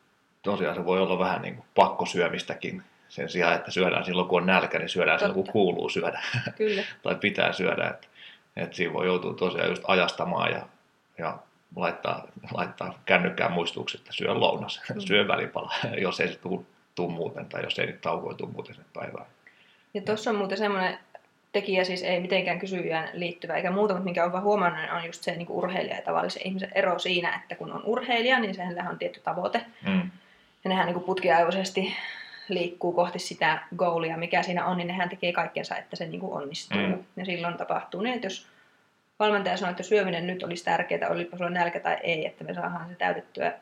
[0.42, 2.84] tosiaan se voi olla vähän niin kuin pakkosyömistäkin.
[3.10, 5.34] Sen sijaan, että syödään silloin, kun on nälkä, niin syödään Totta.
[5.34, 6.22] silloin, kun kuuluu syödä.
[6.58, 6.84] Kyllä.
[7.04, 7.90] tai pitää syödä.
[7.90, 8.08] Että,
[8.56, 10.68] että siinä voi joutua tosiaan just ajastamaan ja,
[11.18, 11.38] ja
[11.76, 15.00] laittaa, laittaa kännykkään muistuksi, että syö lounas, mm.
[15.00, 16.40] syö välipala, jos ei se
[16.96, 19.26] tule muuten tai jos ei nyt taukoja tule muuten sen päivään.
[19.94, 21.00] Ja tuossa on muuten semmoinen
[21.52, 25.06] tekijä, siis ei mitenkään kysyjään liittyvä eikä muuta, mutta minkä olen vaan huomannut, niin on
[25.06, 28.88] just se niin urheilija ja tavallisen ihmisen ero siinä, että kun on urheilija, niin sehän
[28.88, 29.66] on tietty tavoite.
[29.88, 30.12] Mm.
[30.64, 31.94] Ja nehän niin putkiaivoisesti
[32.48, 36.82] liikkuu kohti sitä goalia, mikä siinä on, niin nehän tekee kaikkensa, että se niin onnistuu.
[36.82, 37.04] Mm.
[37.16, 38.48] Ja silloin tapahtuu niin, että jos
[39.22, 42.90] valmentaja sanoo, että syöminen nyt olisi tärkeää, olipa sulla nälkä tai ei, että me saadaan
[42.90, 43.54] se täytettyä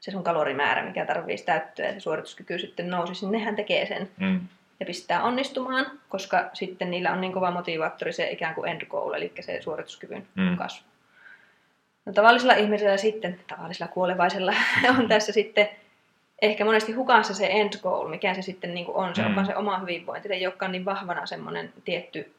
[0.00, 4.10] se sun kalorimäärä, mikä tarvitsisi täyttyä ja se suorituskyky sitten nousisi, niin nehän tekee sen.
[4.20, 4.40] Mm.
[4.80, 9.12] Ja pistää onnistumaan, koska sitten niillä on niin kova motivaattori se ikään kuin end goal,
[9.12, 10.56] eli se suorituskyvyn mm.
[10.56, 10.86] kasvu.
[12.06, 14.54] No, tavallisella ihmisellä sitten, tavallisella kuolevaisella,
[14.98, 15.68] on tässä sitten
[16.42, 19.14] ehkä monesti hukassa se end goal, mikä se sitten niin kuin on.
[19.14, 19.28] Se mm.
[19.28, 20.28] on vaan se oma hyvinvointi.
[20.28, 22.35] Se ei olekaan niin vahvana semmoinen tietty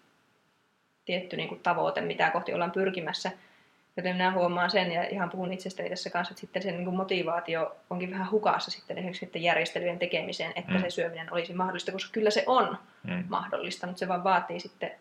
[1.07, 3.31] tietty niin kuin tavoite, mitä kohti ollaan pyrkimässä.
[3.97, 6.95] Joten minä huomaan sen ja ihan puhun itsestäni tässä kanssa, että sitten se niin kuin
[6.95, 10.81] motivaatio onkin vähän hukassa sitten esimerkiksi sitten järjestelyjen tekemiseen, että mm.
[10.81, 13.23] se syöminen olisi mahdollista, koska kyllä se on mm.
[13.29, 14.91] mahdollista, mutta se vaan vaatii sitten,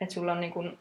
[0.00, 0.78] että sulla on niin kuin,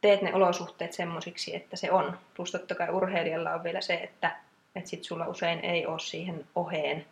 [0.00, 2.18] teet ne olosuhteet semmoisiksi, että se on.
[2.36, 4.36] Plus totta kai urheilijalla on vielä se, että,
[4.76, 7.06] että sit sulla usein ei ole siihen oheen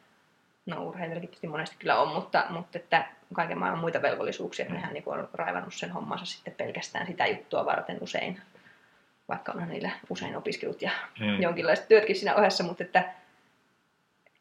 [0.66, 4.92] no urheilijoilla tietysti monesti kyllä on, mutta, mutta että kaiken maailman muita velvollisuuksia, että nehän
[4.94, 8.40] niin on raivannut sen hommansa sitten pelkästään sitä juttua varten usein,
[9.29, 11.42] vaikka on niillä usein opiskelut ja hmm.
[11.42, 13.14] jonkinlaiset työtkin siinä ohessa, mutta että,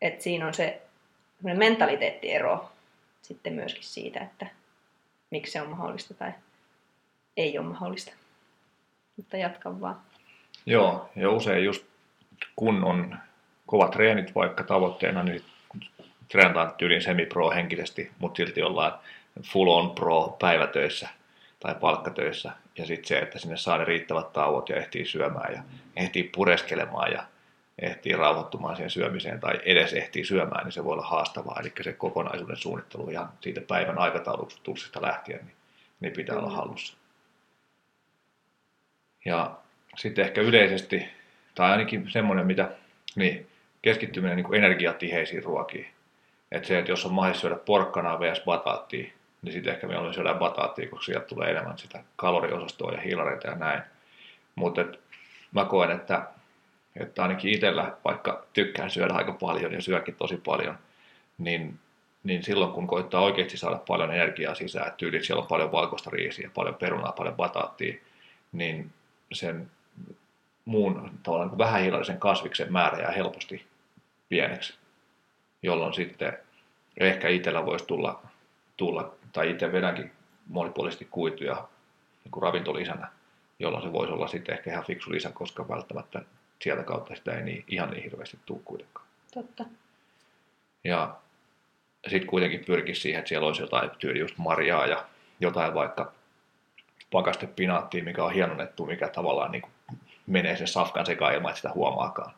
[0.01, 0.81] että siinä on se
[1.43, 2.71] mentaliteettiero
[3.21, 4.45] sitten myöskin siitä, että
[5.29, 6.31] miksi se on mahdollista tai
[7.37, 8.13] ei ole mahdollista.
[9.17, 10.01] Mutta jatkan vaan.
[10.65, 11.85] Joo, ja usein just
[12.55, 13.17] kun on
[13.65, 15.43] kovat treenit vaikka tavoitteena, niin
[16.31, 18.99] treenataan tyyliin semi-pro henkisesti, mutta silti ollaan
[19.43, 21.09] full on pro päivätöissä
[21.59, 22.51] tai palkkatöissä.
[22.77, 25.63] Ja sitten se, että sinne saa ne riittävät tauot ja ehtii syömään ja
[25.95, 27.23] ehtii pureskelemaan ja
[27.81, 31.59] ehtii rauhoittumaan siihen syömiseen tai edes ehtii syömään, niin se voi olla haastavaa.
[31.59, 35.55] Eli se kokonaisuuden suunnittelu ihan siitä päivän aikataulutuksesta lähtien, niin,
[35.99, 36.97] niin pitää olla hallussa.
[39.25, 39.57] Ja
[39.97, 41.07] sitten ehkä yleisesti,
[41.55, 42.69] tai ainakin semmoinen, mitä,
[43.15, 43.47] niin,
[43.81, 45.87] keskittyminen niin energiatiheisiin ruokiin.
[46.51, 48.41] Että se, että jos on mahdollista syödä porkkanaa vs.
[48.45, 49.11] bataattia,
[49.41, 53.55] niin sitten ehkä mieluummin syödään bataattia, koska sieltä tulee enemmän sitä kaloriosastoa ja hiilareita ja
[53.55, 53.81] näin.
[54.55, 54.85] Mutta
[55.51, 56.27] mä koen, että,
[56.95, 60.77] että ainakin itsellä, vaikka tykkään syödä aika paljon ja syökin tosi paljon,
[61.37, 61.79] niin,
[62.23, 66.09] niin silloin kun koittaa oikeasti saada paljon energiaa sisään, että tyylit siellä on paljon valkoista
[66.09, 67.95] riisiä, paljon perunaa, paljon bataattia,
[68.51, 68.89] niin
[69.33, 69.71] sen
[70.65, 73.65] muun tavallaan vähähiilallisen kasviksen määrä jää helposti
[74.29, 74.80] pieneksi
[75.63, 76.37] jolloin sitten
[76.99, 78.21] ehkä itsellä voisi tulla,
[78.77, 80.11] tulla tai itse vedänkin
[80.47, 81.67] monipuolisesti kuituja
[82.23, 83.07] niin kuin ravintolisänä,
[83.59, 86.21] jolloin se voisi olla sitten ehkä ihan fiksu lisä, koska välttämättä
[86.61, 89.05] sieltä kautta sitä ei niin, ihan niin hirveästi tule kuitenkaan.
[89.33, 89.65] Totta.
[90.83, 91.15] Ja
[92.07, 95.05] sitten kuitenkin pyrkisi siihen, että siellä olisi jotain tyyli just marjaa ja
[95.39, 96.11] jotain vaikka
[97.11, 101.73] pakastepinaattia, mikä on hienonnettu, mikä tavallaan niin kuin menee sen safkan sekaan ilman, että sitä
[101.73, 102.33] huomaakaan.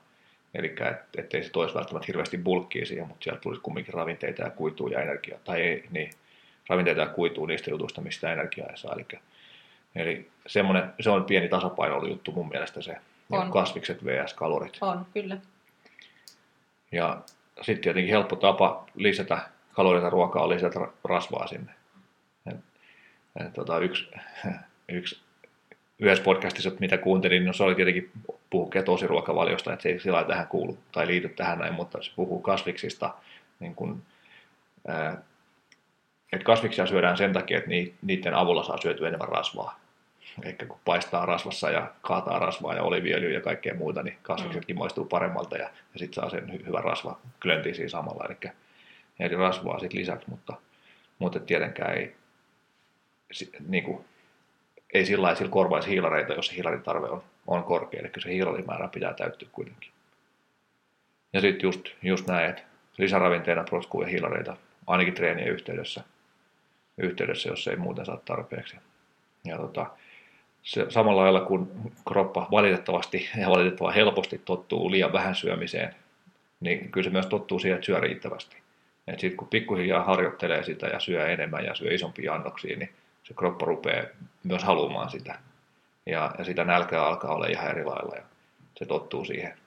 [0.54, 4.50] Eli et, ettei se toisi välttämättä hirveästi bulkkia siihen, mutta sieltä tulisi kumminkin ravinteita ja
[4.50, 5.39] kuitua ja energiaa.
[5.44, 6.12] Tai ei, niin,
[6.70, 8.94] ravinteita ja kuitua niistä jutuista, mistä energiaa ei saa.
[8.94, 9.06] Eli,
[9.96, 12.98] eli semmoinen, se on pieni tasapaino juttu mun mielestä se
[13.32, 13.52] on.
[13.52, 14.34] kasvikset vs.
[14.34, 14.78] kalorit.
[14.82, 15.38] On, kyllä.
[16.92, 17.22] Ja
[17.62, 21.74] sitten tietenkin helppo tapa lisätä kaloreita ruokaa on lisätä rasvaa sinne.
[22.52, 22.58] Et,
[23.46, 24.12] et, tota, yksi,
[24.89, 25.22] yksi
[26.04, 28.12] yhdessä podcastissa, mitä kuuntelin, no se oli tietenkin
[28.50, 32.42] puhuu ketosiruokavaliosta, että se ei sillä tähän kuulu tai liity tähän näin, mutta se puhuu
[32.42, 33.13] kasviksista
[33.60, 34.02] niin kuin,
[34.88, 35.22] ää,
[36.34, 37.70] että kasviksia syödään sen takia, että
[38.02, 39.80] niiden avulla saa syötyä enemmän rasvaa.
[40.44, 44.80] Eli kun paistaa rasvassa ja kaataa rasvaa ja oliviöljyä ja kaikkea muuta, niin kasviksetkin mm.
[44.80, 45.63] maistuu paremmalta ja,
[45.94, 48.26] ja sitten saa sen hy- hyvän rasva klöntiin siinä samalla.
[48.26, 48.52] Eli,
[49.20, 50.54] eli rasvaa sitten lisäksi, mutta,
[51.20, 52.16] mutta tietenkään ei,
[53.68, 54.06] niin kuin,
[54.93, 57.99] ei sillä lailla korvaisi hiilareita, jos se hiilaritarve on, on korkea.
[57.99, 59.91] Eli se hiilarimäärä pitää täyttyä kuitenkin.
[61.34, 62.62] Ja sitten just, just näin, että
[62.97, 63.65] lisäravinteena
[64.01, 66.03] ja hiilareita ainakin treenien yhteydessä,
[66.97, 68.75] yhteydessä, jos ei muuten saa tarpeeksi.
[69.45, 69.86] Ja tota,
[70.63, 75.95] se, samalla lailla kun kroppa valitettavasti ja valitettavan helposti tottuu liian vähän syömiseen,
[76.60, 78.58] niin kyllä se myös tottuu siihen, että syö riittävästi.
[79.10, 82.89] Sitten kun pikkuhiljaa harjoittelee sitä ja syö enemmän ja syö isompia annoksia, niin
[83.23, 84.05] se kroppa rupeaa
[84.43, 85.39] myös haluamaan sitä.
[86.05, 88.23] Ja, ja sitä nälkää alkaa olla ihan eri lailla ja
[88.75, 89.57] se tottuu siihen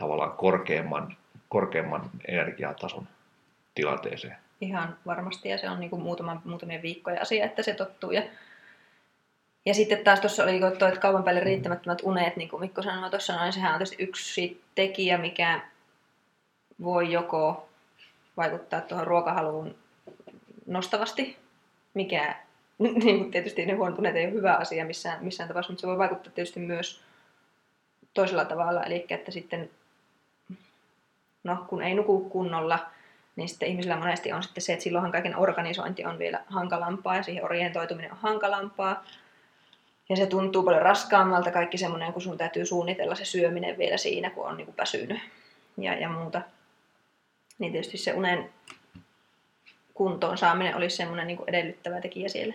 [0.00, 1.16] tavallaan korkeamman,
[1.48, 3.08] korkeamman energiatason
[3.74, 4.36] tilanteeseen.
[4.60, 8.10] Ihan varmasti ja se on niin kuin muutama, muutamia viikkoja asia, että se tottuu.
[8.10, 8.22] Ja,
[9.66, 13.10] ja sitten taas tuossa oli tuo, että kaupan päälle riittämättömät unet, niin kuin Mikko sanoi
[13.10, 15.60] tuossa noin, sehän on tietysti yksi tekijä, mikä
[16.82, 17.68] voi joko
[18.36, 19.74] vaikuttaa tuohon ruokahaluun
[20.66, 21.41] nostavasti,
[21.94, 22.36] mikä
[23.04, 26.32] niin tietysti ne huontuneet ei ole hyvä asia missään, missään tapauksessa, mutta se voi vaikuttaa
[26.32, 27.02] tietysti myös
[28.14, 29.70] toisella tavalla, eli että sitten
[31.44, 32.78] no, kun ei nuku kunnolla,
[33.36, 37.22] niin sitten ihmisillä monesti on sitten se, että silloinhan kaiken organisointi on vielä hankalampaa ja
[37.22, 39.04] siihen orientoituminen on hankalampaa.
[40.08, 44.30] Ja se tuntuu paljon raskaammalta kaikki semmoinen, kun sun täytyy suunnitella se syöminen vielä siinä,
[44.30, 45.20] kun on niin kuin väsynyt
[45.78, 46.42] ja, ja muuta.
[47.58, 48.50] Niin tietysti se unen
[49.94, 52.54] kuntoon saaminen olisi semmoinen niin edellyttävä tekijä siellä,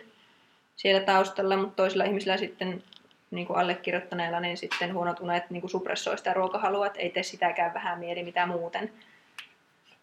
[0.76, 2.84] siellä taustalla, mutta toisilla ihmisillä sitten
[3.32, 7.24] niin kuin allekirjoittaneella, niin sitten huonot unet niin kuin suppressoi sitä ruokahalua, että ei tee
[7.24, 8.92] sitäkään vähän mieli mitä muuten.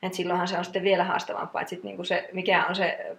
[0.02, 3.16] Et silloinhan se on sitten vielä haastavampaa, että sit niin kuin se, mikä on se,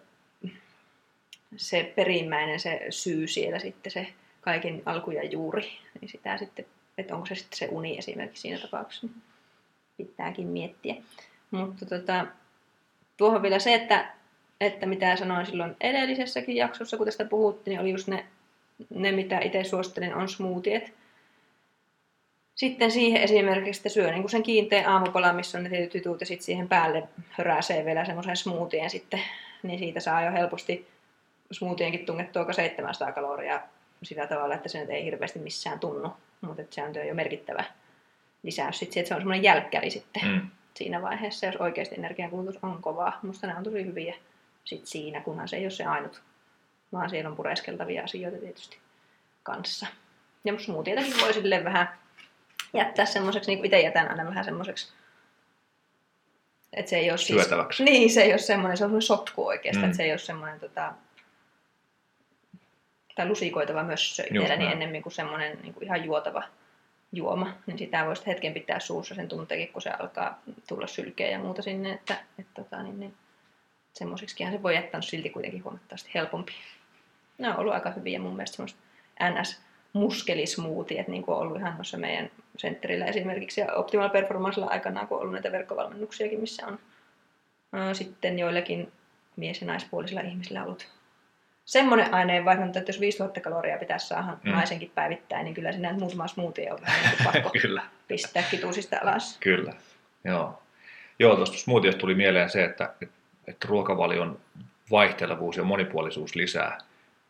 [1.55, 4.07] se perimmäinen se syy siellä sitten se
[4.41, 6.65] kaiken alku ja juuri, niin sitä sitten,
[6.97, 9.07] että onko se sitten se uni esimerkiksi siinä tapauksessa,
[9.97, 10.95] pitääkin miettiä.
[11.51, 12.25] Mutta tota,
[13.17, 14.13] tuohon vielä se, että,
[14.61, 18.25] että mitä sanoin silloin edellisessäkin jaksossa, kun tästä puhuttiin, niin oli just ne
[18.89, 20.93] ne, mitä itse suosittelen, on smoothiet.
[22.55, 26.25] Sitten siihen esimerkiksi että syö niin sen kiinteän aamupalan, missä on ne tietyt jutut, ja
[26.25, 29.21] sitten siihen päälle höräsee vielä semmoisen smoothien sitten,
[29.63, 30.87] niin siitä saa jo helposti
[31.51, 33.61] smoothienkin tungettua 700 kaloria
[34.03, 37.63] sillä tavalla, että se nyt ei hirveästi missään tunnu, mutta se on jo merkittävä
[38.43, 38.79] lisäys.
[38.79, 40.49] Sitten että se on semmoinen jälkkäri sitten mm.
[40.75, 43.19] Siinä vaiheessa, jos oikeasti energiankulutus on kovaa.
[43.21, 44.15] Musta ne on tosi hyviä
[44.63, 46.21] sit siinä, kunhan se ei ole se ainut
[46.95, 48.77] vaan siellä on pureskeltavia asioita tietysti
[49.43, 49.87] kanssa.
[50.43, 51.89] Ja smoothietäkin voi sille vähän
[52.73, 54.93] jättää semmoiseksi, niin kuin itse jätän aina vähän semmoiseksi,
[56.73, 57.83] että se ei ole siis, Syötäväksi.
[57.83, 59.89] Niin, se ei ole semmoinen, se on semmoinen sotku oikeastaan, mm.
[59.89, 60.93] että se ei ole semmoinen tota,
[63.15, 66.43] tai lusikoitava myös itselleni ennemmin kuin semmoinen niin kuin ihan juotava
[67.15, 71.39] juoma, niin sitä voisi hetken pitää suussa sen tunteekin, kun se alkaa tulla sylkeä ja
[71.39, 73.13] muuta sinne, että, että, tota, niin, niin,
[73.93, 76.53] semmoiseksikin se voi jättää silti kuitenkin huomattavasti helpompi.
[77.37, 78.79] Ne on ollut aika hyviä mun mielestä semmoista
[79.31, 79.61] ns
[79.93, 85.17] muskelismuutiet, niin kuin on ollut ihan noissa meidän sentterillä esimerkiksi ja Optimal Performancella aikanaan, kun
[85.17, 86.79] on ollut näitä verkkovalmennuksiakin, missä on
[87.73, 88.91] ää, sitten joillekin
[89.35, 90.87] mies- ja naispuolisilla ihmisillä ollut
[91.65, 94.51] semmoinen aineenvaihdunta, että jos 5000 kaloria pitäisi saada mm.
[94.51, 97.83] naisenkin päivittäin, niin kyllä sinä muutama smoothie on vähän niin pakko kyllä.
[98.07, 99.37] pistää kituusista alas.
[99.39, 99.73] Kyllä,
[100.23, 100.61] joo.
[101.19, 102.93] Joo, tuosta smoothieista tuli mieleen se, että,
[103.47, 104.39] että ruokavalion
[104.91, 106.77] vaihtelevuus ja monipuolisuus lisää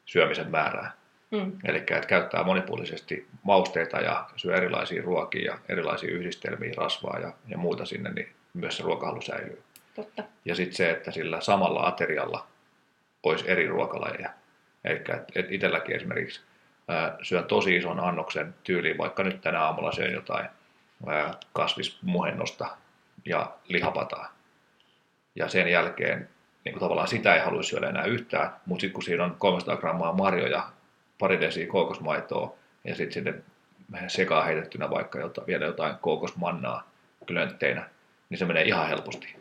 [0.05, 0.91] syömisen määrää.
[1.31, 1.51] Mm.
[1.65, 7.57] Eli että käyttää monipuolisesti mausteita ja syö erilaisia ruokia ja erilaisia yhdistelmiä, rasvaa ja, ja
[7.57, 9.63] muuta sinne, niin myös se ruokahalu säilyy.
[9.95, 10.23] Totta.
[10.45, 12.47] Ja sitten se, että sillä samalla aterialla
[13.29, 14.29] olisi eri ruokalajeja.
[14.83, 15.01] Eli
[15.49, 16.41] itselläkin esimerkiksi
[16.87, 20.49] ää, syön tosi ison annoksen tyyliin, vaikka nyt tänä aamulla syön jotain
[21.07, 22.77] ää, kasvismuhennosta
[23.25, 24.33] ja lihapataa.
[25.35, 26.29] Ja sen jälkeen
[26.65, 29.77] niin kuin tavallaan sitä ei haluaisi syödä enää yhtään, mutta sitten kun siinä on 300
[29.77, 30.69] grammaa marjoja,
[31.19, 33.33] pari desiä kookosmaitoa ja sitten sinne
[34.07, 36.89] sekaan heitettynä vaikka jota, vielä jotain kookosmannaa
[37.27, 37.89] klöntteinä,
[38.29, 39.35] niin se menee ihan helposti.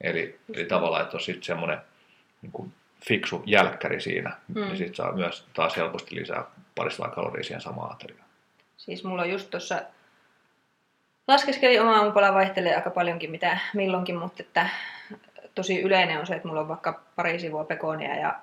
[0.00, 1.78] Eli, eli tavallaan, että on sitten semmoinen
[2.42, 2.72] niin kuin
[3.08, 4.60] fiksu jälkkäri siinä, mm.
[4.60, 8.28] niin sitten saa myös taas helposti lisää parista kaloria siihen samaan ateriaan.
[8.76, 9.82] Siis mulla on just tuossa
[11.28, 14.68] laskeskeli oma aamupala vaihtelee aika paljonkin mitä milloinkin, mutta että
[15.54, 18.40] tosi yleinen on se, että mulla on vaikka pari sivua pekonia ja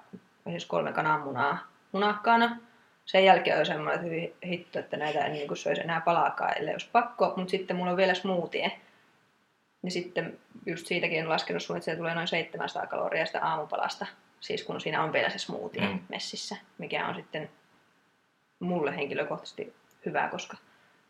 [0.50, 1.58] siis kolme kananmunaa
[1.92, 2.58] munakkaana.
[3.06, 6.74] Sen jälkeen on semmoinen, että hyvin hitto, että näitä en niin söisi enää palaakaan, ellei
[6.74, 7.34] olisi pakko.
[7.36, 8.72] Mutta sitten mulla on vielä smoothie.
[9.82, 14.06] Niin sitten just siitäkin on laskenut sun, että se tulee noin 700 kaloria sitä aamupalasta,
[14.40, 16.00] siis kun siinä on vielä se smoothie Mm.
[16.10, 17.50] messissä, mikä on sitten
[18.60, 19.74] mulle henkilökohtaisesti
[20.06, 20.58] hyvä, koska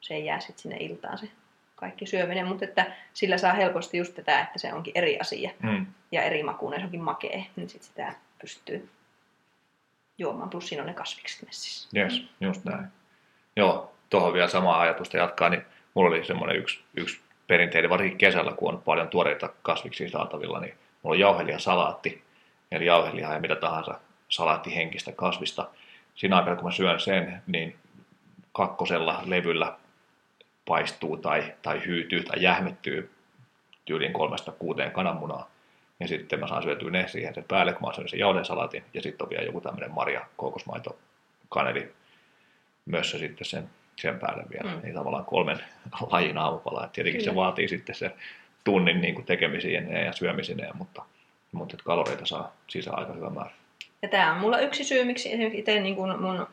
[0.01, 1.29] se ei jää sitten sinne iltaan se
[1.75, 5.85] kaikki syöminen, mutta että sillä saa helposti just tätä, että se onkin eri asia Mm.
[6.11, 8.89] ja eri makuinen, se onkin makee, niin sitten sitä pystyy
[10.17, 11.89] juomaan, plus siinä on ne kasvikset messissä.
[11.99, 12.85] Yes, just näin.
[13.55, 15.61] Joo, tuohon vielä samaa ajatusta jatkaa, niin
[15.93, 20.73] mulla oli semmoinen yksi, yksi perinteinen, varsinkin kesällä, kun on paljon tuoreita kasviksia saatavilla, niin
[21.03, 22.23] mulla on jauhelia salaatti,
[22.71, 25.69] eli jauhelihaa ja mitä tahansa salaattihenkistä kasvista.
[26.15, 27.75] Siinä aikana, kun mä syön sen, niin
[28.51, 29.77] kakkosella levyllä
[30.65, 33.11] paistuu tai, tai hyytyy tai jähmettyy
[33.85, 35.49] tyyliin kolmesta kuuteen kananmunaa.
[35.99, 38.83] Ja sitten mä saan syötyä ne siihen sen päälle, kun mä oon sen jauhesalaatin.
[38.93, 40.97] Ja sitten on vielä joku tämmöinen marja, kookosmaito,
[41.49, 41.93] kaneli,
[42.85, 44.75] mössö sitten sen, sen päälle vielä.
[44.75, 44.81] Mm.
[44.83, 45.59] Niin tavallaan kolmen
[46.11, 46.85] lajin aamupala.
[46.85, 47.31] Et tietenkin Kyllä.
[47.31, 48.13] se vaatii sitten sen
[48.63, 51.03] tunnin niin kuin tekemisiin ja syömisineen, mutta,
[51.51, 53.51] mutta et kaloreita saa sisään aika hyvä määrä.
[54.01, 56.47] Ja tämä on mulla yksi syy, miksi itse niin kun mun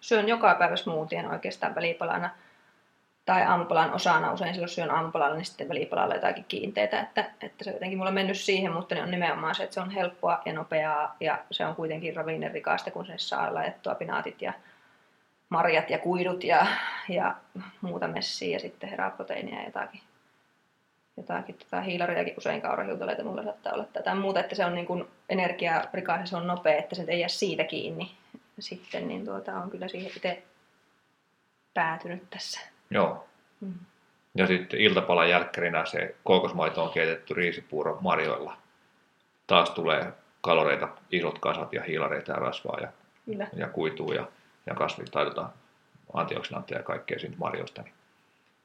[0.00, 2.30] syön joka päivä smoothien oikeastaan välipalana
[3.24, 4.32] tai aamupalan osana.
[4.32, 7.00] Usein silloin syön aamupalalla, niin sitten välipalalla jotakin kiinteitä.
[7.00, 9.80] Että, että se on jotenkin mulla mennyt siihen, mutta ne on nimenomaan se, että se
[9.80, 14.52] on helppoa ja nopeaa ja se on kuitenkin ravinnerikasta, kun se saa laitettua pinaatit ja
[15.48, 16.66] marjat ja kuidut ja,
[17.08, 17.34] ja
[17.80, 20.00] muuta messiä ja sitten heraproteiinia ja jotakin.
[21.16, 25.04] Jotakin tota hiilariakin usein kaurahiutaleita mulla saattaa olla tätä muuta, että se on niin kuin
[25.28, 28.10] energiarikas ja se on nopea, että se ei jää siitä kiinni.
[28.58, 30.42] Sitten niin tuota, on kyllä siihen itse
[31.74, 32.60] päätynyt tässä.
[32.90, 33.28] Joo.
[33.60, 33.74] Mm.
[34.34, 38.56] Ja sitten iltapalan jälkkärinä se kookosmaito on keitetty riisipuuro marjoilla.
[39.46, 42.88] Taas tulee kaloreita, isot kasat ja hiilareita ja rasvaa ja,
[43.24, 43.46] Kyllä.
[43.52, 44.28] ja kuituu ja,
[44.66, 45.26] ja kasvit tai
[46.12, 47.82] antioksidantteja ja kaikkea siitä marjosta.
[47.82, 47.94] Niin.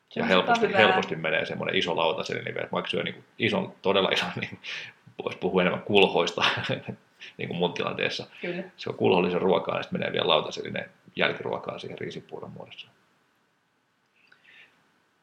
[0.09, 2.67] Se Ja helposti, helposti menee semmoinen iso lautasellinen vielä.
[2.71, 4.59] Vaikka syö niin ison, todella ison, niin
[5.23, 6.43] voisi puhua enemmän kulhoista
[7.37, 8.27] niin kuin mun tilanteessa.
[8.41, 8.63] Kyllä.
[8.77, 12.87] Se on kulhollisen ruokaa ja sitten menee vielä lautasellinen jälkiruokaa siihen riisipuuron muodossa.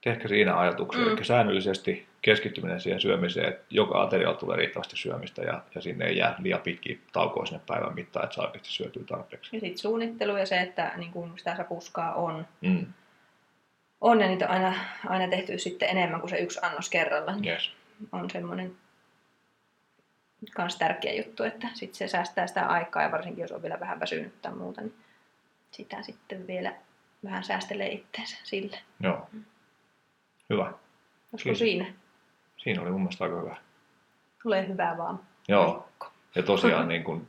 [0.06, 1.08] Ehkä siinä ajatuksia, Mm.
[1.10, 1.16] mm.
[1.16, 6.16] eli säännöllisesti keskittyminen siihen syömiseen, että joka aterialla tulee riittävästi syömistä ja, ja sinne ei
[6.16, 9.56] jää liian pitkiä taukoja sinne päivän mittaan, että saa oikeasti syötyä tarpeeksi.
[9.56, 12.86] Ja sitten suunnittelu ja se, että niin kuin sitä sapuskaa on, Mm.
[14.04, 14.74] On ja niitä on aina,
[15.06, 17.34] aina tehty sitten enemmän kuin se yksi annos kerralla.
[17.46, 17.72] Yes.
[18.12, 18.76] on semmoinen
[20.54, 24.00] kans tärkeä juttu, että sitten se säästää sitä aikaa ja varsinkin jos on vielä vähän
[24.00, 24.94] väsynyt tai muuta, niin
[25.70, 26.74] sitä sitten vielä
[27.24, 28.78] vähän säästelee itteensä sille.
[29.00, 29.28] Joo.
[30.50, 30.64] Hyvä.
[30.64, 31.58] Olisiko Kiitos.
[31.58, 31.86] siinä?
[32.56, 33.56] Siinä oli mun mielestä aika hyvä.
[34.44, 35.20] Ole hyvä vaan.
[35.48, 35.88] Joo.
[36.34, 37.28] Ja tosiaan niin kun,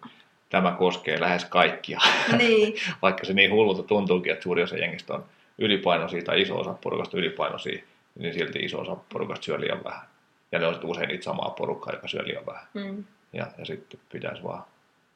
[0.50, 2.00] tämä koskee lähes kaikkia.
[2.38, 5.26] niin, Vaikka se niin hullulta tuntuukin, että suuri osa jengistä on
[5.58, 7.84] ylipainoisia tai iso osa porukasta ylipainoisia,
[8.16, 10.08] niin silti iso osa porukasta syö liian vähän.
[10.52, 12.68] Ja ne on sitten usein niitä samaa porukkaa, joka syö liian vähän.
[12.74, 13.04] mm.
[13.34, 14.64] Ja, ja sitten pitäisi vaan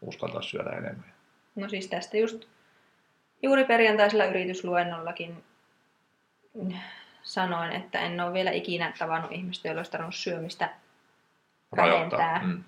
[0.02, 1.13] uskaltaa syödä enemmän.
[1.56, 2.45] No siis tästä just
[3.41, 5.43] juuri perjantaisella yritysluennollakin
[7.23, 10.69] sanoin, että en ole vielä ikinä tavannut ihmistä, jolla olisi tarvinnut syömistä
[11.75, 12.41] vähentää.
[12.43, 12.63] Mm.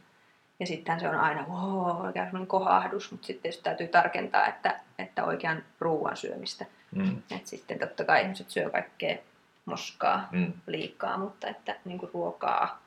[0.62, 5.24] Ja sitten se on aina, wow, oikein semmoinen kohahdus, mutta sitten täytyy tarkentaa, että, että
[5.24, 6.66] oikean ruoan syömistä.
[6.96, 7.22] Mm.
[7.32, 9.18] Et sitten totta kai ihmiset syö kaikkea
[9.66, 10.54] moskaa Mm.
[10.68, 12.82] liikaa, mutta että niin kuin ruokaa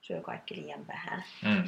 [0.00, 1.24] syö kaikki liian vähän.
[1.44, 1.62] Mm.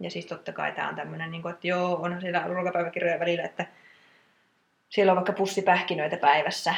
[0.00, 3.44] Ja siis totta kai tämä on tämmöinen, niin kuin, että joo, onhan siellä ruokapäiväkirjoja välillä,
[3.44, 3.66] että
[4.88, 6.74] siellä on vaikka pussi pähkinöitä päivässä.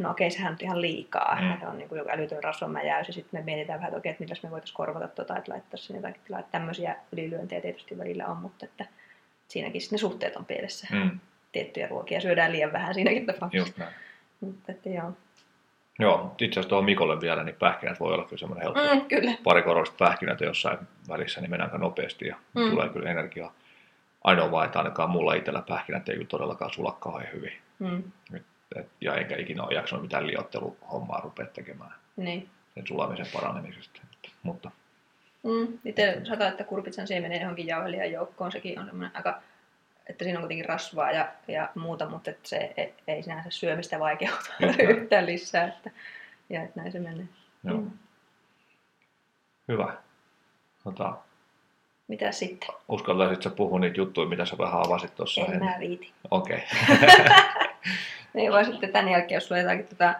[0.00, 1.38] No okei, sehän on ihan liikaa.
[1.40, 1.60] Mm.
[1.60, 4.24] Se on niin kuin joku älytön rasvanmäjäys ja sitten me mietitään vähän, että okei, että
[4.24, 6.40] milläs me voitaisiin korvata tota, että laittaa sinne jotakin tilaa.
[6.40, 8.86] Että Tämmöisiä ylilyöntejä tietysti välillä on, mutta että
[9.48, 10.86] siinäkin sitten ne suhteet on pielessä.
[10.92, 11.20] Mm.
[11.52, 13.66] Tiettyjä ruokia syödään liian vähän siinäkin tapauksessa.
[13.68, 13.94] Just näin.
[14.40, 15.12] Mutta että joo.
[15.98, 18.94] Joo, itse asiassa tuohon Mikolle vielä, niin pähkinät voi olla kyllä semmoinen helppo.
[18.94, 19.32] Mm, kyllä.
[19.44, 22.70] Pari korollista pähkinöitä jossain välissä, niin mennään aika nopeasti ja Mm.
[22.70, 23.52] tulee kyllä energiaa.
[24.24, 27.52] Ainoa vaan, että ainakaan mulla itsellä pähkinät ei kyllä todellakaan sula kauhean hyvin.
[27.78, 28.02] Mm.
[28.76, 32.48] Et, ja enkä ikinä ole jaksanut mitään liotteluhommaa rupea tekemään Niin.
[32.74, 34.00] sen sulamisen paranemisesta.
[34.42, 34.70] Mutta
[35.42, 35.78] Mm.
[35.84, 39.42] Itse sata, että kurpitsan siemeneen johonkin jauhelijan joukkoon, sekin on semmoinen aika,
[40.06, 43.98] että siinä on kuitenkin rasvaa ja, ja muuta, mutta että se ei, ei sinänsä syömistä
[44.00, 44.50] vaikeuta
[44.82, 45.68] yhtään lisää.
[45.68, 45.90] Että,
[46.50, 47.26] ja että näin se menee.
[47.64, 47.90] joo, Mm.
[49.68, 49.94] hyvä.
[50.84, 51.14] Tota,
[52.08, 52.68] Mitä sitten?
[52.88, 56.12] uskaltaisit sä puhua niitä juttuja, mitä sä vähän avasit tuossa En mä viiti.
[56.30, 56.62] Okei.
[58.34, 60.14] Niin voi sitten tämän jälkeen, jos sulla jotakin tota,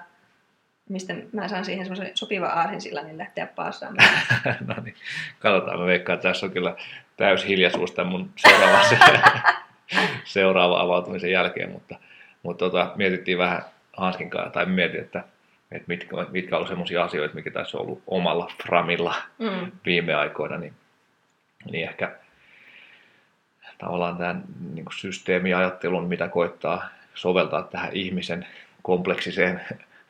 [0.88, 4.08] mistä mä saan siihen semmoisen sopivan aasinsillan, niin lähteä paassaamaan.
[4.66, 4.94] no niin,
[5.38, 5.80] katsotaan.
[5.80, 6.76] Mä veikkaan, että tässä on kyllä
[7.16, 8.80] täys hiljaisuus tämän mun seuraava,
[10.24, 11.96] seuraava avautumisen jälkeen, mutta,
[12.42, 13.64] mutta tota, mietittiin vähän
[13.96, 15.24] Hanskin kanssa, tai mietin, että
[15.72, 19.72] että mitkä, mitkä on sellaisia asioita, mikä tässä on ollut omalla framilla mm.
[19.86, 20.74] viime aikoina, niin,
[21.70, 22.16] niin ehkä
[23.78, 24.44] tavallaan tämän
[24.74, 28.46] niin systeemiajattelun, mitä koittaa soveltaa tähän ihmisen
[28.82, 29.60] kompleksiseen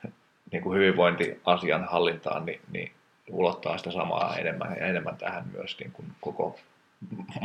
[0.53, 2.93] niin kuin hyvinvointiasian hallintaan, niin, niin
[3.31, 6.59] ulottaa sitä samaa enemmän ja enemmän tähän myös niin kuin koko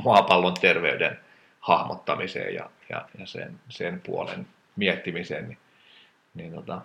[0.03, 1.19] maapallon terveyden
[1.59, 5.57] hahmottamiseen ja, ja, ja sen, sen puolen miettimiseen, niin,
[6.33, 6.81] niin tota,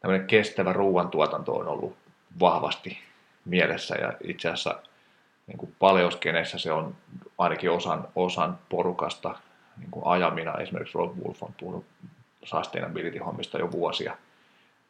[0.00, 1.96] tämmöinen kestävä ruoantuotanto on ollut
[2.40, 2.98] vahvasti
[3.44, 4.82] mielessä ja itse asiassa
[5.46, 6.96] niin kuin paljoskeneissä se on
[7.38, 9.38] ainakin osan, osan porukasta
[9.78, 10.54] niin kuin ajamina.
[10.54, 11.86] Esimerkiksi Rob Wolf on puhunut
[12.44, 14.16] sustainability-hommista jo vuosia.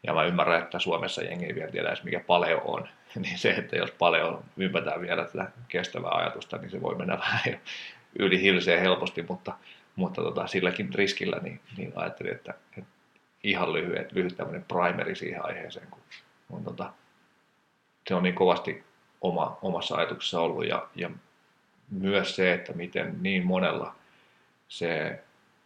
[0.03, 2.89] Ja mä ymmärrän, että Suomessa jengi ei vielä tiedä edes mikä paleo on.
[3.22, 7.61] niin se, että jos paljon ympätään vielä tätä kestävää ajatusta, niin se voi mennä vähän
[8.18, 9.53] yli hilseen helposti, mutta,
[9.97, 12.91] mutta tota, silläkin riskillä niin, niin ajattelin, että, että
[13.45, 16.01] ihan lyhyt, lyhyt tämmöinen primeri siihen aiheeseen, kun
[16.51, 16.93] on, tota,
[18.09, 18.84] se on niin kovasti
[19.20, 21.11] oma, omassa ajatuksessa ollut ja, ja
[21.91, 23.95] myös se, että miten niin monella
[24.68, 25.20] se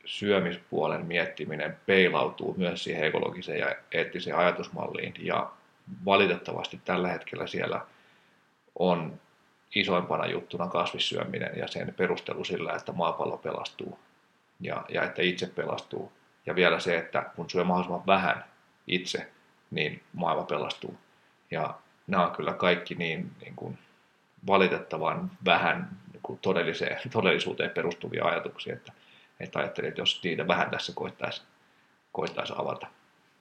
[0.04, 5.50] syömispuolen miettiminen peilautuu myös siihen ekologiseen ja eettiseen ajatusmalliin ja
[6.04, 7.86] valitettavasti tällä hetkellä siellä
[8.78, 9.20] on
[9.74, 13.98] isoimpana juttuna kasvissyöminen ja sen perustelu sillä, että maapallo pelastuu
[14.60, 16.12] ja, ja että itse pelastuu.
[16.46, 18.44] Ja vielä se, että kun syö mahdollisimman vähän
[18.86, 19.28] itse,
[19.70, 20.98] niin maailma pelastuu.
[21.50, 21.74] Ja
[22.06, 23.78] nämä on kyllä kaikki niin, niin kuin
[24.46, 25.88] valitettavan vähän
[26.22, 28.92] kuin todelliseen, todellisuuteen perustuvia ajatuksia, että,
[29.40, 31.42] että ajattelin, että jos niitä vähän tässä koittaisi,
[32.12, 32.86] koittaisi avata.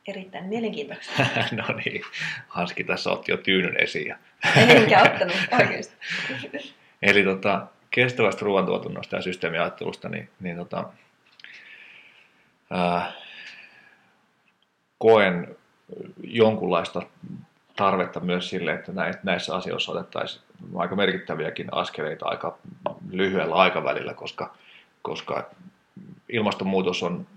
[0.08, 1.12] Erittäin mielenkiintoista.
[1.52, 2.02] no niin,
[2.48, 4.08] Hanski tässä otti jo tyynyn esiin.
[4.08, 4.18] Ja...
[4.56, 5.96] Enkä ottanut oikeasti.
[7.02, 10.90] Eli tota, kestävästä ruoantuotannosta ja systeemiajattelusta, niin, niin tota,
[12.70, 13.12] ää,
[14.98, 15.58] koen
[16.24, 17.02] jonkunlaista
[17.76, 18.92] tarvetta myös sille, että
[19.24, 20.44] näissä asioissa otettaisiin
[20.76, 22.58] aika merkittäviäkin askeleita aika
[23.10, 24.54] lyhyellä aikavälillä, koska,
[25.02, 25.50] koska
[26.30, 27.28] ilmastonmuutos on,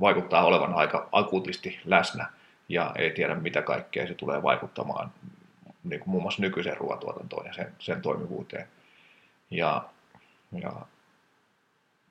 [0.00, 2.26] vaikuttaa olevan aika akuutisti läsnä
[2.68, 5.12] ja ei tiedä mitä kaikkea se tulee vaikuttamaan
[5.84, 8.68] niin kuin muun muassa nykyiseen ruoantuotantoon ja sen, sen toimivuuteen.
[9.50, 9.84] Ja,
[10.62, 10.72] ja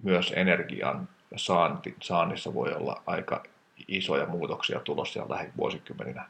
[0.03, 3.43] myös energian saanti, saannissa voi olla aika
[3.87, 6.25] isoja muutoksia tulossa lähivuosikymmeninä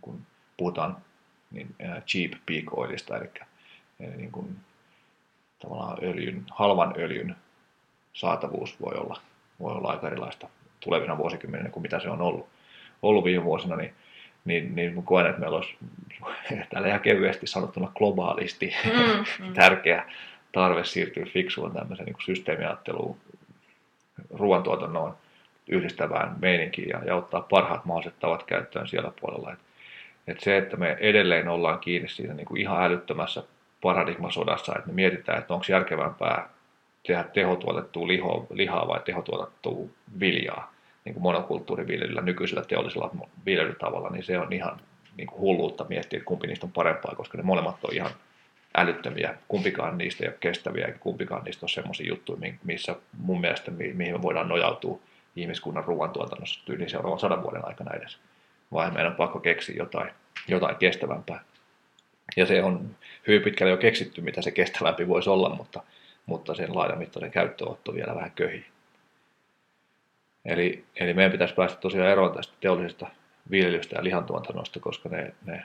[0.00, 0.96] kun puhutaan
[1.52, 1.74] niin
[2.06, 3.30] cheap peak oilista, eli,
[4.00, 4.56] eli niin kuin,
[5.58, 7.36] tavallaan öljyn, halvan öljyn
[8.12, 9.20] saatavuus voi olla,
[9.60, 10.48] voi olla aika erilaista
[10.80, 12.48] tulevina vuosikymmeninä kuin mitä se on ollut,
[13.02, 13.94] ollut viime vuosina, niin,
[14.44, 15.76] niin, niin koen, että meillä olisi
[16.70, 19.54] täällä ihan kevyesti sanottuna globaalisti mm, mm.
[19.60, 20.04] tärkeä
[20.52, 23.16] tarve siirtyä fiksuun tämmöiseen niin systeemiajatteluun,
[24.30, 25.16] ruoantuotannon
[25.68, 29.52] yhdistävään meininkiin ja, ja ottaa parhaat mahdolliset tavat käyttöön siellä puolella.
[29.52, 29.64] Että
[30.26, 33.42] et se, että me edelleen ollaan kiinni siinä niin kuin ihan älyttömässä
[33.82, 36.48] paradigmasodassa, että me mietitään, että onko järkevämpää
[37.06, 39.88] tehdä tehotuotettua lihoa, lihaa vai tehotuotettua
[40.20, 40.72] viljaa
[41.04, 43.10] niin kuin monokulttuuriviljelyllä, nykyisellä teollisella
[43.46, 44.80] viljelytavalla, niin se on ihan
[45.16, 48.10] niin kuin hulluutta miettiä, että kumpi niistä on parempaa, koska ne molemmat on ihan
[48.76, 49.34] älyttömiä.
[49.48, 54.14] Kumpikaan niistä ei ole kestäviä, eikä kumpikaan niistä ole sellaisia juttuja, missä mun mielestä, mihin
[54.14, 54.98] me voidaan nojautua
[55.36, 58.18] ihmiskunnan ruoantuotannossa tyyliin seuraavan sadan vuoden aikana edes
[58.72, 60.10] vaan meidän on pakko keksiä jotain,
[60.48, 61.44] jotain kestävämpää.
[62.36, 62.96] Ja se on
[63.26, 65.82] hyvin pitkälle jo keksitty, mitä se kestävämpi voisi olla, mutta,
[66.26, 68.66] mutta sen laajamittainen käyttöotto vielä vähän köhi.
[70.44, 73.06] Eli, eli meidän pitäisi päästä tosiaan eroon tästä teollisesta
[73.50, 75.64] viljelystä ja lihantuotannosta, koska ne, ne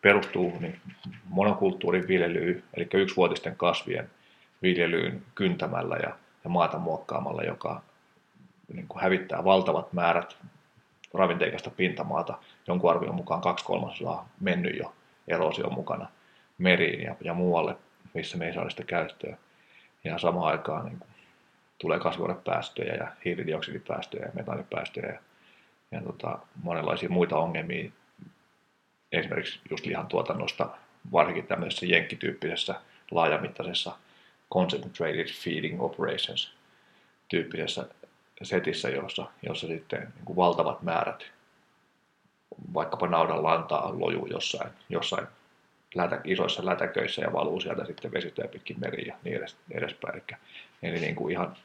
[0.00, 0.80] perustuu niin
[1.24, 4.10] monokulttuurin viljelyyn, eli yksivuotisten kasvien
[4.62, 7.82] viljelyyn kyntämällä ja, ja maata muokkaamalla, joka
[8.72, 10.36] niin kuin hävittää valtavat määrät
[11.14, 14.92] ravinteikasta pintamaata, jonkun arvion mukaan kaksi kolmasosaa mennyt jo
[15.28, 16.08] erosion mukana
[16.58, 17.76] meriin ja, ja muualle,
[18.14, 19.36] missä me ei saada sitä käyttöä.
[20.04, 21.10] Ja samaan aikaan niin kuin,
[21.78, 25.20] tulee kasvihuonepäästöjä ja hiilidioksidipäästöjä ja metaanipäästöjä ja,
[25.90, 27.90] ja tota, monenlaisia muita ongelmia,
[29.12, 30.68] esimerkiksi just lihan tuotannosta,
[31.12, 32.74] varsinkin tämmöisessä jenkkityyppisessä
[33.10, 33.96] laajamittaisessa
[34.52, 36.54] concentrated feeding operations
[37.28, 37.88] tyyppisessä
[38.42, 41.24] setissä, jossa, jossa sitten niin kuin valtavat määrät
[42.74, 45.26] vaikkapa naudan lantaa lojuu jossain, jossain
[45.94, 50.14] lätä, isoissa lätäköissä ja valuu sieltä sitten vesistöjä pitkin meriin ja niin edes, edespäin.
[50.14, 50.38] Eli,
[50.82, 51.56] eli niin kuin ihan,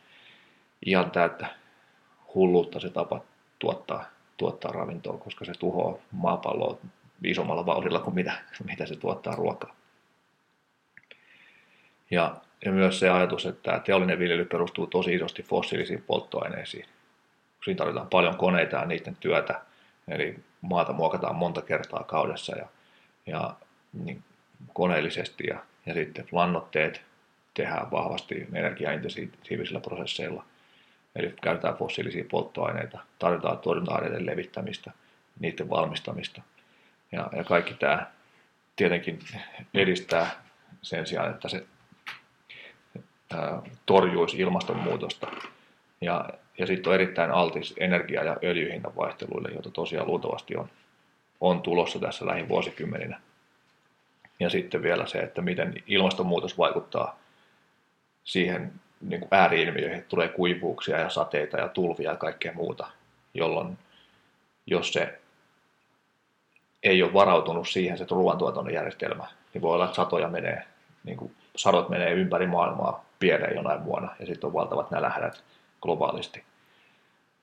[0.86, 1.48] ihan täyttä
[2.36, 3.22] hulluutta se tapa
[3.60, 4.06] tuottaa,
[4.38, 6.78] tuottaa ravintoa, koska se tuhoaa maapalloa
[7.24, 8.34] isommalla vauhdilla kuin mitä,
[8.70, 9.76] mitä se tuottaa ruokaa.
[12.12, 16.86] Ja ja myös se ajatus, että teollinen viljely perustuu tosi isosti fossiilisiin polttoaineisiin.
[17.64, 19.62] siinä tarvitaan paljon koneita ja niiden työtä,
[20.08, 22.66] eli maata muokataan monta kertaa kaudessa ja,
[23.26, 23.56] ja
[23.94, 24.24] niin
[24.74, 27.02] koneellisesti ja, ja sitten lannoitteet
[27.54, 30.46] tehdään vahvasti energiaintensiivisillä prosesseilla.
[31.16, 34.92] Eli käytetään fossiilisia polttoaineita, tarvitaan torjunta-aineiden levittämistä,
[35.40, 36.42] niiden valmistamista.
[37.12, 38.08] Ja, ja kaikki tämä
[38.76, 39.20] tietenkin
[39.74, 40.30] edistää
[40.82, 41.66] sen sijaan, että se
[43.86, 45.28] torjuisi ilmastonmuutosta.
[46.02, 50.70] Ja, ja sitten on erittäin altis energia- ja öljyhinnan vaihteluille, joita tosiaan luultavasti on,
[51.42, 53.20] on tulossa tässä lähivuosikymmeninä.
[54.40, 57.20] Ja sitten vielä se, että miten ilmastonmuutos vaikuttaa
[58.24, 58.72] siihen
[59.02, 62.88] niin kuin ääriilmiöihin, että tulee kuivuuksia ja sateita ja tulvia ja kaikkea muuta,
[63.34, 63.78] jolloin
[64.66, 65.20] jos se
[66.84, 70.64] ei ole varautunut siihen se ruoantuotannon järjestelmä, niin voi olla, että satoja menee,
[71.04, 75.44] niin kuin sadot menee ympäri maailmaa pieleen jonain vuonna ja sitten on valtavat nälähädät
[75.82, 76.44] globaalisti.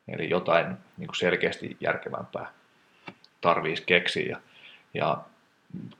[0.08, 0.66] Eli jotain
[0.96, 2.46] niin kuin selkeästi järkevämpää
[3.40, 4.26] tarvitsisi keksiä.
[4.28, 4.40] Ja,
[4.94, 5.18] ja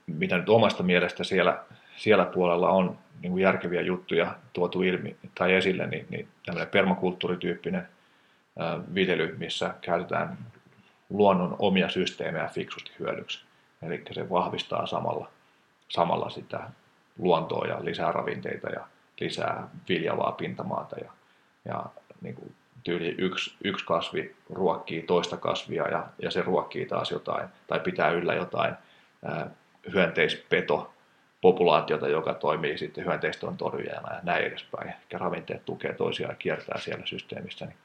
[0.07, 1.63] mitä nyt omasta mielestä siellä,
[1.97, 7.87] siellä puolella on niin kuin järkeviä juttuja tuotu ilmi tai esille, niin, niin tämmöinen permakulttuurityyppinen
[8.59, 10.37] ää, viljely, missä käytetään
[11.09, 13.45] luonnon omia systeemejä fiksusti hyödyksi.
[13.81, 15.29] Eli se vahvistaa samalla,
[15.89, 16.69] samalla sitä
[17.19, 18.87] luontoa ja lisää ravinteita ja
[19.23, 21.11] lisää viljavaa pintamaata ja,
[21.65, 21.85] ja
[22.21, 27.47] niin kuin tyyli yksi, yksi kasvi ruokkii toista kasvia ja, ja se ruokkii taas jotain
[27.67, 28.73] tai pitää yllä jotain
[29.25, 29.49] ää,
[29.93, 30.93] hyönteispeto
[31.41, 34.89] populaatiota, joka toimii sitten hyönteiston torjujana ja näin edespäin.
[34.89, 37.65] Eli ravinteet tukee toisiaan ja kiertää siellä systeemissä.
[37.65, 37.77] Niin,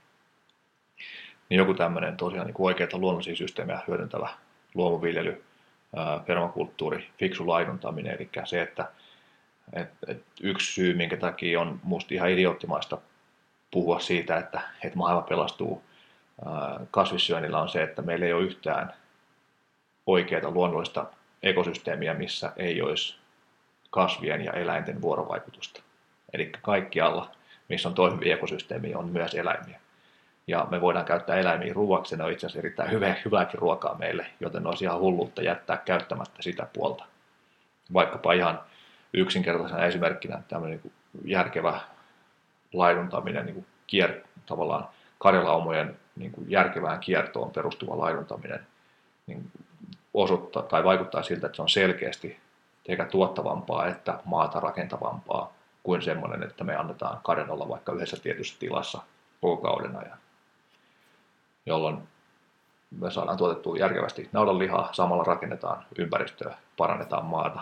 [1.49, 4.29] niin joku tämmöinen tosiaan niin oikeita luonnollisia systeemejä hyödyntävä
[4.75, 5.45] luomuviljely,
[6.27, 8.87] permakulttuuri, fiksu laiduntaminen, eli se, että
[9.73, 12.99] et, et yksi syy, minkä takia on musta ihan idioottimaista
[13.71, 15.83] puhua siitä, että, että maailma pelastuu
[16.91, 18.95] kasvissyönnillä on se, että meillä ei ole yhtään
[20.07, 21.07] oikeaa luonnollista
[21.43, 23.17] ekosysteemiä, missä ei olisi
[23.91, 25.83] kasvien ja eläinten vuorovaikutusta.
[26.33, 27.31] Eli kaikkialla,
[27.69, 29.81] missä on toimivia ekosysteemiä, on myös eläimiä.
[30.47, 34.27] Ja me voidaan käyttää eläimiä ruuaksi, ne on itse asiassa erittäin hyvä, hyvääkin ruokaa meille,
[34.41, 37.05] joten olisi ihan hulluutta jättää käyttämättä sitä puolta.
[37.93, 38.61] Vaikkapa ihan
[39.13, 40.93] yksinkertaisena esimerkkinä tämmöinen niin
[41.25, 41.81] järkevä
[42.73, 44.89] laiduntaminen, niin kuin kier, tavallaan
[45.19, 48.67] karjalaumojen niin kuin järkevään kiertoon perustuva laiduntaminen
[49.27, 49.51] niin
[50.15, 52.41] osoittaa tai vaikuttaa siltä, että se on selkeästi
[52.87, 55.53] sekä tuottavampaa että maata rakentavampaa
[55.83, 59.03] kuin semmoinen, että me annetaan kaden olla vaikka yhdessä tietyssä tilassa
[59.41, 60.19] koko kauden ajan.
[61.67, 62.09] Jolloin
[62.91, 67.61] me saadaan tuotettua järkevästi naudanlihaa, samalla rakennetaan ympäristöä, parannetaan maata.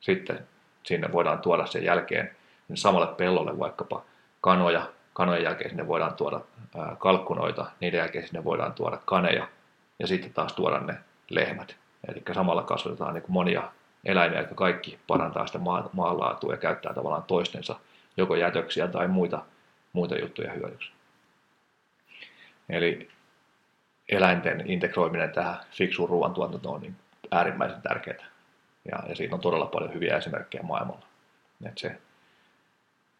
[0.00, 0.48] Sitten
[0.82, 2.30] sinne voidaan tuoda sen jälkeen
[2.68, 4.02] niin samalle pellolle vaikkapa
[4.40, 6.40] kanoja, kanojen jälkeen sinne voidaan tuoda
[6.98, 9.48] kalkkunoita, niiden jälkeen sinne voidaan tuoda kaneja
[9.98, 10.94] ja sitten taas tuoda ne
[11.30, 11.76] lehmät.
[12.08, 13.72] Eli samalla kasvatetaan niin monia
[14.04, 17.76] eläimiä, jotka kaikki parantaa sitä maa, maanlaatua ja käyttää tavallaan toistensa
[18.16, 19.44] joko jätöksiä tai muita,
[19.92, 20.92] muita juttuja hyödyksi.
[22.68, 23.08] Eli
[24.08, 26.96] eläinten integroiminen tähän fiksuun ruoantuotantoon on niin
[27.30, 28.27] äärimmäisen tärkeää.
[28.90, 31.06] Ja, ja siitä on todella paljon hyviä esimerkkejä maailmalla.
[31.64, 31.88] Et se,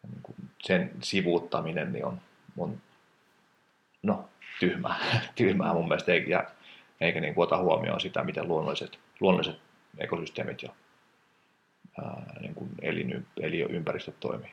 [0.03, 2.21] niin kuin sen sivuuttaminen niin on,
[2.59, 2.81] on
[4.03, 4.29] no,
[4.61, 4.99] tyhmää,
[5.35, 6.51] tyhmää mun mielestä, eikä,
[7.01, 9.61] eikä niin kuin ota huomioon sitä, miten luonnolliset, luonnolliset
[9.99, 10.73] ekosysteemit ja
[12.41, 14.51] niin kuin elin, eliöympäristöt toimii,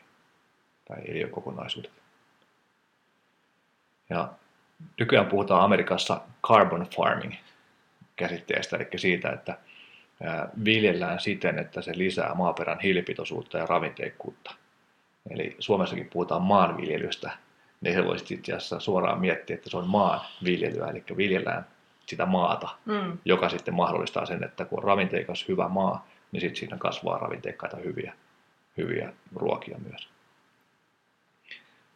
[0.88, 1.92] tai eliökokonaisuudet.
[4.10, 4.34] Ja
[5.00, 7.34] nykyään puhutaan Amerikassa carbon farming
[8.16, 9.58] käsitteestä, eli siitä, että
[10.66, 14.56] viljellään siten, että se lisää maaperän hiilipitoisuutta ja ravinteikkuutta.
[15.30, 17.32] Eli Suomessakin puhutaan maanviljelystä,
[17.82, 21.66] niin he voisivat itse asiassa suoraan miettiä, että se on maanviljelyä, eli viljellään
[22.06, 23.18] sitä maata, mm.
[23.26, 27.78] joka sitten mahdollistaa sen, että kun on ravinteikas hyvä maa, niin sitten siinä kasvaa ravinteikkaita
[27.78, 28.14] hyviä,
[28.78, 30.10] hyviä ruokia myös.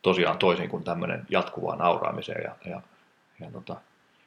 [0.02, 2.82] Tosiaan toisin kuin tämmöinen jatkuvaan nauraamiseen ja, ja,
[3.40, 3.76] ja tota,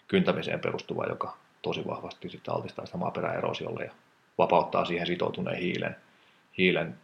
[0.09, 3.93] kyntämiseen perustuva, joka tosi vahvasti sitten altistaa sitä maaperäerosiolle ja
[4.39, 5.97] vapauttaa siihen sitoutuneen hiilen,
[6.59, 6.99] hiilen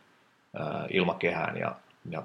[0.57, 1.75] ää, ilmakehään ja,
[2.11, 2.23] ja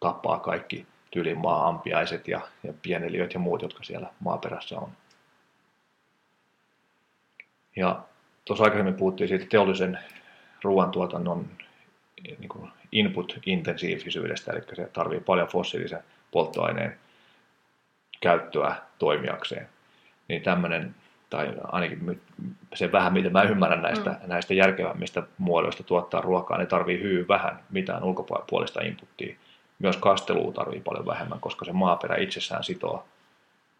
[0.00, 4.92] tappaa kaikki tyylin maa-ampiaiset ja, ja pieneliöt ja muut, jotka siellä maaperässä on.
[7.76, 8.02] Ja
[8.44, 9.98] tuossa aikaisemmin puhuttiin siitä teollisen
[10.62, 11.48] ruoantuotannon
[12.38, 16.98] niin input-intensiivisyydestä, eli se tarvii paljon fossiilisen polttoaineen
[18.20, 19.68] käyttöä toimijakseen.
[20.28, 20.94] Niin tämmöinen,
[21.32, 22.20] tai ainakin
[22.74, 24.28] se vähän, mitä mä ymmärrän näistä, mm.
[24.28, 29.36] näistä järkevämmistä muodoista tuottaa ruokaa, ne tarvii hyvin vähän mitään ulkopuolista inputtia.
[29.78, 33.04] Myös kastelua tarvii paljon vähemmän, koska se maaperä itsessään sitoo,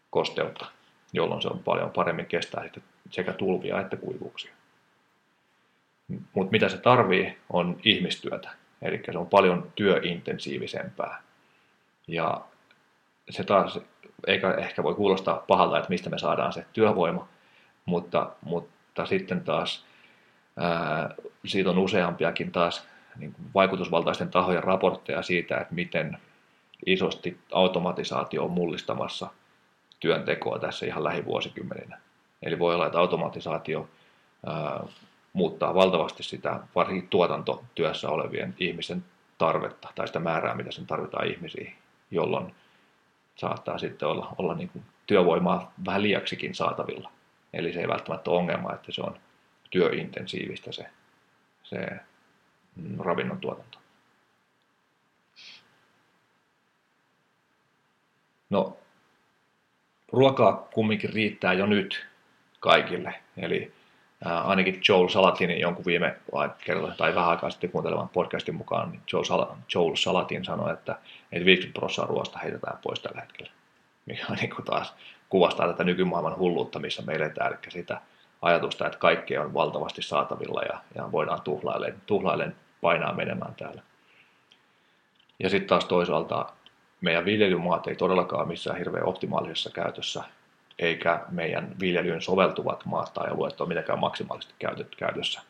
[0.09, 0.65] kosteutta,
[1.13, 4.51] jolloin se on paljon paremmin kestää sitten sekä tulvia että kuivuuksia.
[6.33, 8.49] Mutta mitä se tarvii, on ihmistyötä.
[8.81, 11.21] Eli se on paljon työintensiivisempää.
[12.07, 12.41] Ja
[13.29, 13.79] se taas,
[14.27, 17.27] eikä ehkä voi kuulostaa pahalta, että mistä me saadaan se työvoima,
[17.85, 19.85] mutta, mutta sitten taas
[20.57, 21.15] ää,
[21.45, 26.17] siitä on useampiakin taas niin kuin vaikutusvaltaisten tahojen raportteja siitä, että miten
[26.85, 29.27] isosti automatisaatio on mullistamassa
[29.99, 31.99] työntekoa tässä ihan lähivuosikymmeninä.
[32.41, 33.89] Eli voi olla, että automatisaatio
[34.45, 34.83] ää,
[35.33, 39.05] muuttaa valtavasti sitä varsinkin tuotantotyössä olevien ihmisten
[39.37, 41.75] tarvetta tai sitä määrää, mitä sen tarvitaan ihmisiin,
[42.11, 42.55] jolloin
[43.35, 47.11] saattaa sitten olla, olla niin kuin työvoimaa vähän liiaksikin saatavilla.
[47.53, 49.19] Eli se ei välttämättä ole ongelma, että se on
[49.69, 50.85] työintensiivistä se,
[51.63, 51.87] se
[52.99, 53.77] ravinnon tuotanto.
[58.49, 58.77] No,
[60.11, 62.07] ruokaa kumminkin riittää jo nyt
[62.59, 63.13] kaikille.
[63.37, 63.73] Eli
[64.25, 66.17] ää, ainakin Joel Salatinin jonkun viime
[66.65, 70.99] kerralla tai vähän aikaa sitten kuuntelevan podcastin mukaan, niin Joel, Sal- Joel Salatin sanoi, että,
[71.31, 73.51] että 50 prosenttia ruoasta heitetään pois tällä hetkellä.
[74.05, 74.95] Mikä on niin kuin taas
[75.33, 78.01] kuvastaa tätä nykymaailman hulluutta, missä me eletään, eli sitä
[78.41, 83.81] ajatusta, että kaikkea on valtavasti saatavilla ja, ja voidaan tuhlailen, tuhlailen painaa menemään täällä.
[85.39, 86.45] Ja sitten taas toisaalta
[87.01, 90.23] meidän viljelymaat ei todellakaan missään hirveän optimaalisessa käytössä,
[90.79, 94.55] eikä meidän viljelyyn soveltuvat maat tai alueet ole mitenkään maksimaalisesti
[94.97, 95.41] käytössä.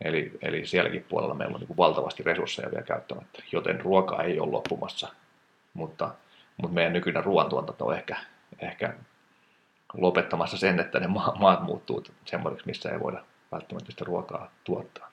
[0.00, 4.50] Eli, eli sielläkin puolella meillä on niin valtavasti resursseja vielä käyttämättä, joten ruoka ei ole
[4.50, 5.08] loppumassa,
[5.74, 6.10] mutta,
[6.56, 8.16] mutta meidän nykyinen ruoantuotanto on ehkä,
[8.60, 8.94] ehkä
[9.94, 11.06] lopettamassa sen, että ne
[11.38, 15.10] maat muuttuu semmoiseksi, missä ei voida välttämättä sitä ruokaa tuottaa.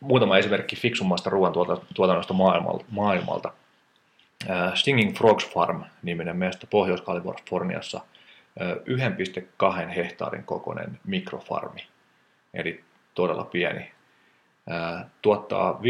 [0.00, 2.34] Muutama esimerkki fiksummasta ruoantuotannosta
[2.90, 3.52] maailmalta.
[4.74, 8.00] Stinging Frogs Farm-niminen meistä Pohjois-Kaliforniassa
[9.80, 11.86] 1,2 hehtaarin kokoinen mikrofarmi,
[12.54, 12.84] eli
[13.14, 13.92] todella pieni.
[15.22, 15.80] Tuottaa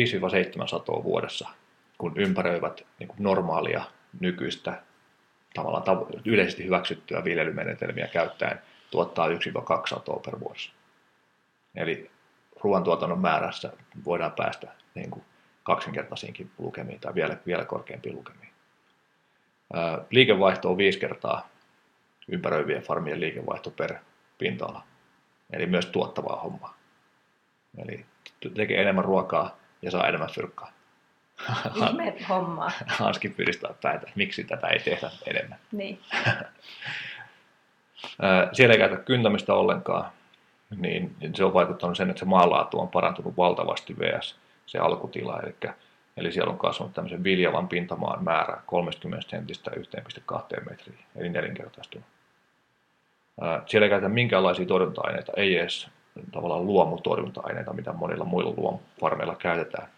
[0.62, 1.48] 5-7 satoa vuodessa,
[1.98, 3.84] kun ympäröivät niin normaalia
[4.20, 4.82] nykyistä
[5.56, 9.32] tavallaan yleisesti hyväksyttyä viljelymenetelmiä käyttäen tuottaa 1-2
[9.88, 10.72] satoa per vuosi.
[11.74, 12.10] Eli
[12.60, 13.72] ruoantuotannon määrässä
[14.04, 15.24] voidaan päästä niin kuin
[15.62, 18.52] kaksinkertaisiinkin lukemiin tai vielä, vielä korkeampiin lukemiin.
[20.10, 21.48] liikevaihto on viisi kertaa
[22.28, 23.94] ympäröivien farmien liikevaihto per
[24.38, 24.82] pinta-ala.
[25.52, 26.76] Eli myös tuottavaa hommaa.
[27.78, 28.06] Eli
[28.54, 30.72] tekee enemmän ruokaa ja saa enemmän fyrkkaa.
[31.74, 32.70] Ihme hommaa.
[32.86, 35.58] Hanski pyristää päätä, miksi tätä ei tehdä enemmän.
[35.72, 36.00] Niin.
[38.52, 40.10] Siellä ei käytä kyntämistä ollenkaan,
[40.76, 44.36] niin se on vaikuttanut sen, että se maalaatu on parantunut valtavasti vs.
[44.66, 45.40] se alkutila.
[45.40, 45.54] Eli,
[46.16, 52.06] eli siellä on kasvanut tämmöisen viljavan pintamaan määrä 30 sentistä 1,2 metriä, eli nelinkertaistunut.
[53.66, 55.88] Siellä ei käytä minkäänlaisia torjunta-aineita, ei edes
[56.32, 59.88] tavallaan luomutorjunta-aineita, mitä monilla muilla luomufarmeilla käytetään,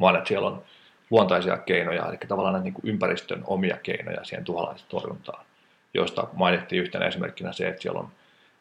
[0.00, 0.62] vaan että siellä on
[1.10, 5.44] luontaisia keinoja, eli tavallaan niin kuin ympäristön omia keinoja siihen tuholaistorjuntaan,
[5.94, 8.08] joista mainittiin yhtenä esimerkkinä se, että siellä on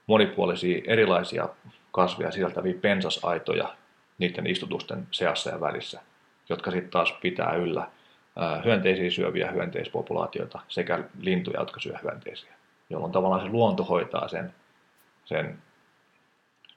[0.07, 1.49] monipuolisia erilaisia
[1.91, 3.75] kasvia sisältäviä pensasaitoja
[4.17, 6.01] niiden istutusten seassa ja välissä,
[6.49, 7.88] jotka sitten taas pitää yllä
[8.65, 12.53] hyönteisiä syöviä hyönteispopulaatioita sekä lintuja, jotka syö hyönteisiä,
[12.89, 14.53] jolloin tavallaan se luonto hoitaa sen,
[15.25, 15.57] sen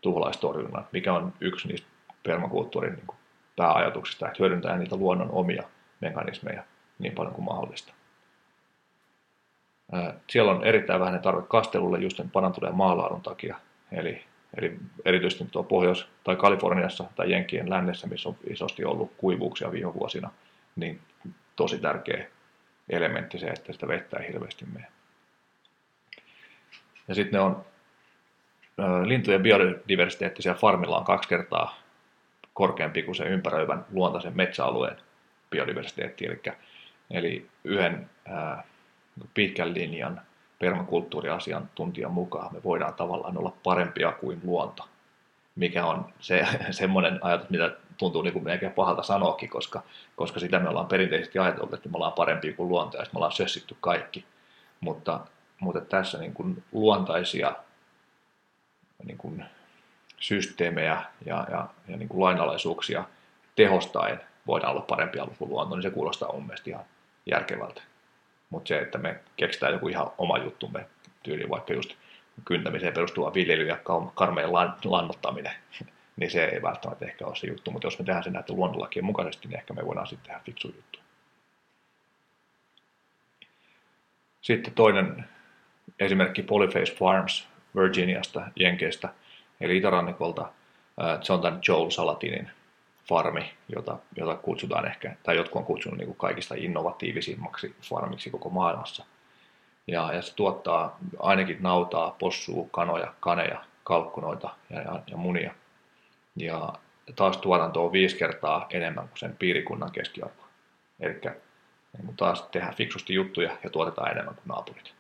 [0.01, 1.89] tuholaistorjunnan, mikä on yksi niistä
[2.23, 3.20] permakulttuurin niin
[3.61, 5.63] pääajatuksista, että hyödyntää niitä luonnon omia
[6.01, 6.65] mekanismeja
[6.99, 7.93] niin paljon kuin mahdollista.
[10.31, 13.57] Siellä on erittäin vähän tarve kastelulle just sen parantuneen maalaadun takia.
[13.93, 14.25] Eli,
[14.57, 19.95] eli erityisesti tuo Pohjois- tai Kaliforniassa tai Jenkien lännessä, missä on isosti ollut kuivuuksia viime
[19.95, 20.31] vuosina,
[20.77, 21.01] niin
[21.57, 22.27] tosi tärkeä
[22.91, 24.87] elementti se, että sitä vettä ei hirveästi mene.
[27.09, 27.65] Ja sitten ne on
[29.05, 31.90] lintujen biodiversiteetti siellä farmilla on kaksi kertaa
[32.61, 34.97] korkeampi kuin se ympäröivän luontaisen metsäalueen
[35.51, 36.27] biodiversiteetti.
[36.27, 36.41] Eli,
[37.11, 38.65] eli yhden ää,
[39.35, 40.21] pitkän linjan
[40.59, 44.89] permakulttuuriasiantuntijan mukaan me voidaan tavallaan olla parempia kuin luonto,
[45.57, 49.83] mikä on se, semmoinen ajatus, mitä tuntuu niin kuin melkein pahalta sanoakin, koska,
[50.17, 53.33] koska sitä me ollaan perinteisesti ajateltu, että me ollaan parempia kuin luonto ja me ollaan
[53.33, 54.25] sössitty kaikki.
[54.81, 55.21] Mutta,
[55.61, 57.53] mutta tässä niin kuin luontaisia
[59.05, 59.45] niin kuin
[60.21, 63.05] systeemejä ja, ja, ja niin kuin lainalaisuuksia
[63.57, 66.85] tehostaen voidaan olla parempia kuin luonto, niin se kuulostaa mun mielestä ihan
[67.27, 67.83] järkevältä.
[68.51, 70.87] Mutta se, että me keksitään joku ihan oma juttumme
[71.23, 71.95] tyyli, vaikka just
[72.45, 73.79] kyntämiseen perustuva viljely ja
[74.15, 74.53] karmeen
[74.85, 75.53] lannottaminen,
[76.17, 77.71] niin se ei välttämättä ehkä ole se juttu.
[77.71, 80.69] Mutta jos me tehdään se näiden luonnonlakien mukaisesti, niin ehkä me voidaan sitten tehdä fiksu
[80.69, 80.99] juttu.
[84.41, 85.25] Sitten toinen
[85.99, 89.09] esimerkki Polyface Farms Virginiasta, Jenkeistä,
[89.61, 90.49] eli itärannikolta.
[91.43, 92.51] Tämän Joel Salatinin
[93.09, 98.51] farmi, jota, jota kutsutaan ehkä, tai jotkut on kutsunut niin kuin kaikista innovatiivisimmaksi farmiksi koko
[98.51, 99.05] maailmassa.
[99.87, 105.55] Ja, ja se tuottaa ainakin nautaa, possua, kanoja, kaneja, kalkkunoita ja, ja, ja munia.
[106.37, 106.73] Ja
[107.17, 110.43] taas tuotanto on viisi kertaa enemmän kuin sen piirikunnan keskiarvo.
[111.01, 111.21] Eli
[112.03, 114.95] niin taas tehdään fiksusti juttuja ja tuotetaan enemmän kuin naapurit.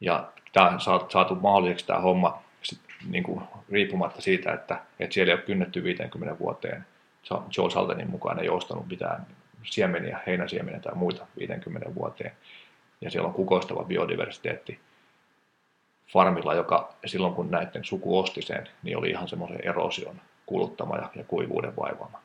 [0.00, 2.42] Ja tämä on saatu mahdolliseksi tämä homma
[3.10, 3.40] niin kuin,
[3.70, 6.86] riippumatta siitä, että, että siellä ei ole kynnetty 50 vuoteen.
[7.56, 9.26] Joel Saltenin mukaan ei ostanut mitään
[9.62, 12.32] siemeniä, heinäsiemeniä tai muita 50 vuoteen.
[13.00, 14.80] Ja siellä on kukoistava biodiversiteetti
[16.12, 21.10] farmilla, joka silloin kun näiden suku osti sen, niin oli ihan semmoisen erosion kuluttama ja,
[21.14, 22.22] ja kuivuuden vaivaama.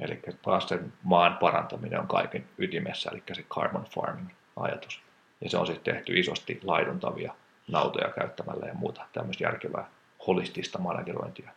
[0.00, 5.02] Eli taas sen maan parantaminen on kaiken ytimessä, eli se carbon farming ajatus.
[5.40, 7.34] Ja se on sitten tehty isosti laiduntavia
[7.70, 9.90] nautoja käyttämällä ja muuta tämmöistä järkevää
[10.26, 11.50] holistista managerointia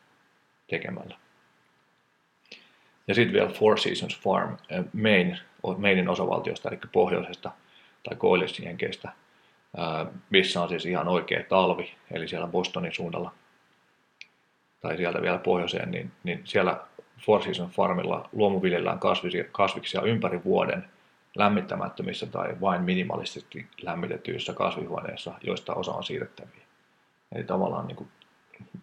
[0.69, 1.15] tekemällä.
[3.07, 5.39] Ja sitten vielä Four Seasons Farm äh, Maine,
[5.77, 7.51] Mainin osavaltiosta, eli pohjoisesta
[8.03, 9.07] tai koillisjenkeistä,
[9.79, 13.31] äh, missä on siis ihan oikea talvi, eli siellä Bostonin suunnalla
[14.81, 16.81] tai sieltä vielä pohjoiseen, niin, niin siellä
[17.25, 18.99] Four Seasons Farmilla luomuviljellään
[19.51, 20.85] kasviksia ympäri vuoden
[21.35, 26.63] lämmittämättömissä tai vain minimalisesti lämmitetyissä kasvihuoneissa, joista osa on siirrettäviä.
[27.35, 28.09] Eli tavallaan niin kuin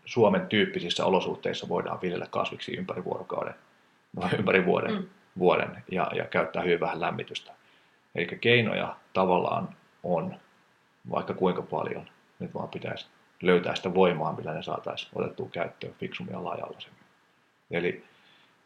[0.05, 3.55] Suomen tyyppisissä olosuhteissa voidaan viljellä kasviksi ympäri vuorokauden,
[4.39, 5.09] ympäri vuoden, mm.
[5.39, 7.53] vuoden ja, ja käyttää hyvin vähän lämmitystä.
[8.15, 9.69] Eli keinoja tavallaan
[10.03, 10.37] on
[11.11, 12.09] vaikka kuinka paljon.
[12.39, 13.07] Nyt vaan pitäisi
[13.43, 17.03] löytää sitä voimaa, millä ne saataisiin otettua käyttöön fiksummin ja laajallisemmin.
[17.71, 18.05] Eli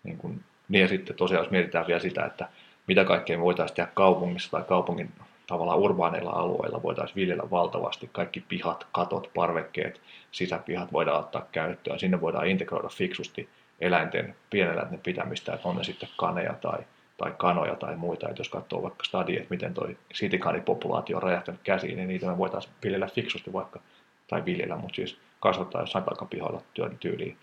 [0.03, 2.49] niin kun, niin ja sitten tosiaan jos mietitään vielä sitä, että
[2.87, 5.13] mitä kaikkea voitaisiin tehdä kaupungissa tai kaupungin
[5.47, 8.11] tavallaan urbaaneilla alueilla voitaisiin viljellä valtavasti.
[8.13, 11.99] Kaikki pihat, katot, parvekkeet, sisäpihat voidaan ottaa käyttöön.
[11.99, 13.49] Sinne voidaan integroida fiksusti
[13.81, 16.79] eläinten, pieneläinten pitämistä, että on ne sitten kaneja tai,
[17.17, 18.29] tai kanoja tai muita.
[18.29, 22.39] Että jos katsoo vaikka stadi, että miten tuo sitikanipopulaatio on räjähtänyt käsiin, niin niitä me
[22.39, 23.81] voitaisiin viljellä fiksusti vaikka,
[24.29, 27.37] tai viljellä, mutta siis kasvattaa jossain takapihoilla työn tyyliin.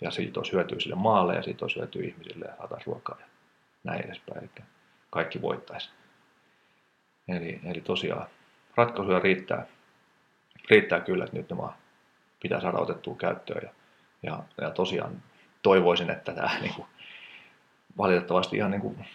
[0.00, 3.26] Ja siitä olisi hyötyä sille maalle ja siitä olisi hyötyä ihmisille ja saataisiin ruokaa ja
[3.84, 4.38] näin edespäin.
[4.38, 4.64] Eli
[5.12, 5.90] kaikki voittaisi.
[7.28, 8.26] Eli, eli tosiaan
[8.76, 9.66] ratkaisuja riittää,
[10.70, 11.74] riittää kyllä, että nyt vaan
[12.42, 13.62] pitää saada otettua käyttöön.
[13.62, 13.70] Ja,
[14.22, 15.22] ja, ja tosiaan
[15.62, 16.86] toivoisin, että tämä niin kuin,
[17.98, 19.06] valitettavasti ihan niin kuin,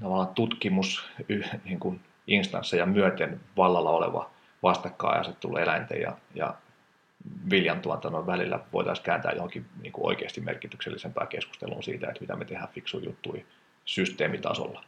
[0.00, 1.10] tavallaan tutkimus
[1.64, 4.30] niin kuin instansseja myöten vallalla oleva
[4.62, 6.54] vastakkainasettelu eläinten ja, ja
[7.50, 12.68] viljantuotannon välillä voitaisiin kääntää johonkin niin kuin oikeasti merkityksellisempää keskusteluun siitä, että mitä me tehdään
[12.68, 13.44] fiksuja juttuja
[13.84, 14.84] systeemitasolla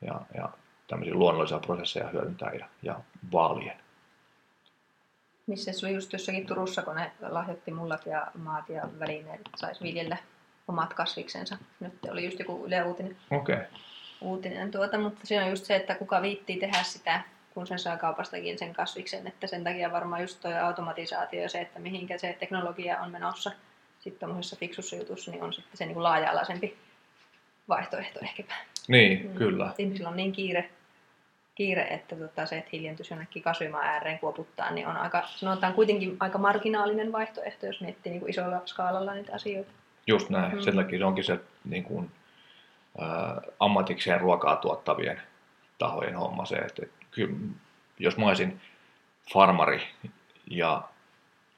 [0.00, 0.48] ja, ja
[0.88, 3.00] tämmöisiä luonnollisia prosesseja hyödyntää ja, ja
[3.32, 3.80] vaalien.
[5.46, 9.50] Missä se oli just jossakin Turussa, kun ne lahjoitti mullat ja maat ja välineet, että
[9.56, 10.16] saisi viljellä
[10.68, 11.56] omat kasviksensa.
[11.80, 13.16] Nyt oli just joku Yle Uutinen.
[13.30, 13.64] Okay.
[14.20, 17.20] Uutinen tuota, mutta siinä on just se, että kuka viittii tehdä sitä,
[17.54, 21.60] kun sen saa kaupastakin sen kasviksen, että sen takia varmaan just tuo automatisaatio ja se,
[21.60, 23.50] että mihinkä se teknologia on menossa
[24.00, 26.78] sitten tuommoisessa fiksussa jutussa, niin on sitten se niin kuin laaja-alaisempi
[27.68, 28.54] vaihtoehto ehkäpä.
[28.88, 29.34] Niin, mm.
[29.34, 29.72] kyllä.
[29.78, 30.70] Ihmisillä on niin kiire,
[31.54, 36.16] kiire että tota, se, että hiljentys jonnekin kasvimaan ääreen kuoputtaa, niin on aika, sanotaan kuitenkin
[36.20, 39.70] aika marginaalinen vaihtoehto, jos miettii niin kuin isolla skaalalla niitä asioita.
[40.06, 40.54] Just näin.
[40.54, 40.60] Mm.
[40.60, 42.10] Sen takia se onkin se niin kuin,
[43.00, 43.06] ä,
[43.60, 45.22] ammatikseen ruokaa tuottavien
[45.78, 47.36] tahojen homma se, että kyllä,
[47.98, 48.60] jos mä olisin
[49.32, 49.82] farmari
[50.50, 50.82] ja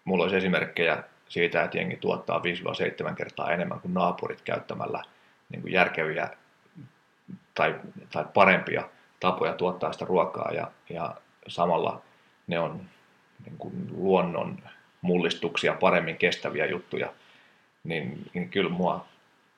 [0.05, 2.43] mulla olisi esimerkkejä siitä, että jengi tuottaa
[3.11, 5.03] 5-7 kertaa enemmän kuin naapurit käyttämällä
[5.49, 6.31] niin kuin järkeviä
[7.55, 7.75] tai,
[8.13, 8.89] tai parempia
[9.21, 11.15] tapoja tuottaa sitä ruokaa ja, ja
[11.49, 12.03] samalla
[12.47, 12.81] ne on
[13.45, 14.59] niin kuin luonnon
[15.01, 17.13] mullistuksia paremmin kestäviä juttuja,
[17.85, 19.07] niin, niin kyllä mua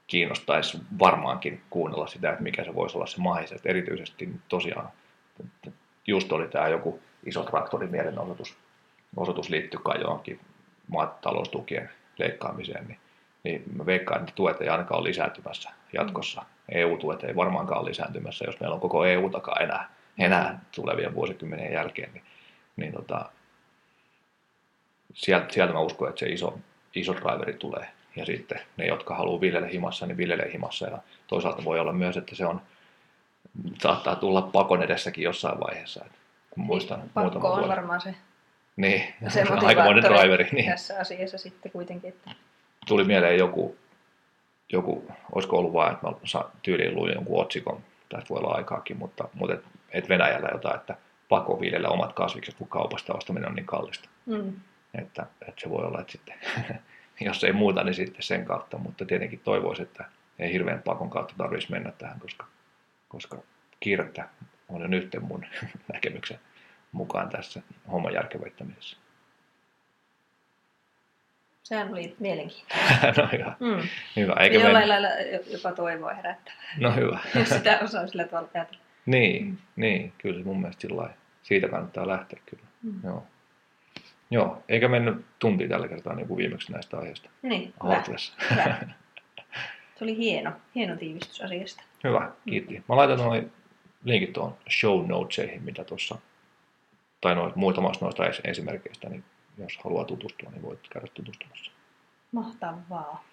[0.07, 3.55] kiinnostaisi varmaankin kuunnella sitä, että mikä se voisi olla se mahis.
[3.65, 4.89] Erityisesti tosiaan
[6.07, 8.57] just oli tämä joku iso traktorimielenosoitus
[9.17, 10.41] osoitus liittyy kai johonkin
[10.89, 12.99] maataloustukien leikkaamiseen, niin,
[13.45, 16.41] niin mä veikkaan, että tuet ei ainakaan ole lisääntymässä jatkossa.
[16.41, 16.54] Mm.
[16.69, 19.89] EU-tuet ei varmaankaan ole lisääntymässä, jos meillä on koko EU-takaa enää,
[20.19, 22.25] enää tulevien vuosikymmenien jälkeen, niin,
[22.77, 23.31] niin tota,
[25.15, 26.59] sieltä, sieltä mä uskon, että se iso,
[26.95, 27.89] iso driveri tulee.
[28.17, 30.87] Ja sitten ne, jotka haluaa viljellä himassa, niin viljelee himassa.
[30.87, 32.61] Ja toisaalta voi olla myös, että se on,
[33.83, 36.05] saattaa tulla pakon edessäkin jossain vaiheessa.
[36.05, 36.19] Että
[36.57, 37.69] muistan niin, Pakko on vuoden.
[37.69, 38.15] varmaan se,
[38.77, 40.49] niin, se aikamoinen driveri.
[40.53, 40.71] Niin.
[40.71, 42.09] Tässä asiassa sitten kuitenkin.
[42.09, 42.31] Että...
[42.87, 43.77] Tuli mieleen joku
[44.75, 49.29] joku, olisiko ollut vain, että mä tyyliin luin jonkun otsikon, tästä voi olla aikaakin, mutta,
[49.35, 50.97] mutta et, että Venäjällä jotain, että
[51.29, 54.09] pakko viljellä omat kasvikset, kun kaupasta ostaminen on niin kallista.
[54.27, 54.53] Mm.
[54.95, 56.35] Että, että se voi olla, että sitten,
[57.21, 60.05] jos ei muuta, niin sitten sen kautta, mutta tietenkin toivoisi, että
[60.39, 62.47] ei hirveän pakon kautta tarvitsisi mennä tähän, koska,
[63.09, 63.39] koska
[63.81, 64.29] kiirettä
[64.69, 65.47] on jo nyt mun
[65.93, 66.41] näkemyksen
[66.93, 67.63] mukaan tässä
[67.93, 68.97] homman järkevöittämisessä.
[71.65, 73.07] Sehän oli mielenkiintoista.
[73.23, 73.57] no hyvä.
[73.61, 73.89] Mm.
[74.17, 74.33] hyvä.
[74.37, 74.89] Ja Eikä jollain men...
[74.89, 75.09] lailla
[75.53, 77.19] jopa toivoa herättävää, No hyvä.
[77.39, 78.81] jos sitä osaa sillä tavalla ajatella.
[79.07, 79.57] Niin, Mm.
[79.77, 81.11] niin, kyllä se mun mielestä sillä.
[81.43, 82.63] Siitä kannattaa lähteä kyllä.
[82.83, 83.01] Mm.
[83.05, 83.27] Joo.
[84.31, 88.03] Joo, eikä mennyt tunti tällä kertaa niin kuin viimeksi näistä aiheista Niin, hyvä.
[88.51, 88.77] hyvä.
[89.99, 91.83] Se oli hieno, hieno tiivistys asiasta.
[92.05, 92.83] Hyvä, kiitti.
[92.89, 93.53] Mä laitan noin
[94.05, 96.19] linkit tuon show notesihin, mitä tuossa,
[97.21, 99.25] tai noin, muutamasta noista es- esimerkkeistä, niin
[99.59, 101.71] jos haluaa tutustua, niin voit käydä tutustumassa.
[102.33, 103.25] Mahtavaa.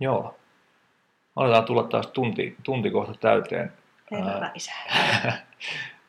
[0.00, 0.36] Joo.
[1.36, 3.72] Aletaan tulla taas tunti, tunti kohta täyteen.
[4.12, 4.72] Herra isä.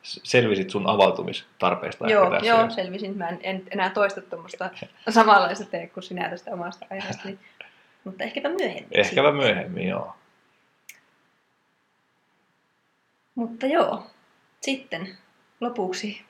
[0.02, 2.48] Selvisit sun avautumistarpeesta Joo, ehkä tässä.
[2.52, 2.70] joo, jo.
[2.70, 3.18] selvisin.
[3.18, 4.70] Mä en, en enää toista tuommoista
[5.08, 7.22] samanlaista tee kuin sinä tästä omasta aiheesta.
[7.24, 7.38] Niin,
[8.04, 8.88] mutta ehkäpä myöhemmin.
[8.92, 9.34] Ehkäpä sitten.
[9.34, 10.14] myöhemmin, joo.
[13.34, 14.06] Mutta joo,
[14.60, 15.16] sitten
[15.60, 16.24] lopuksi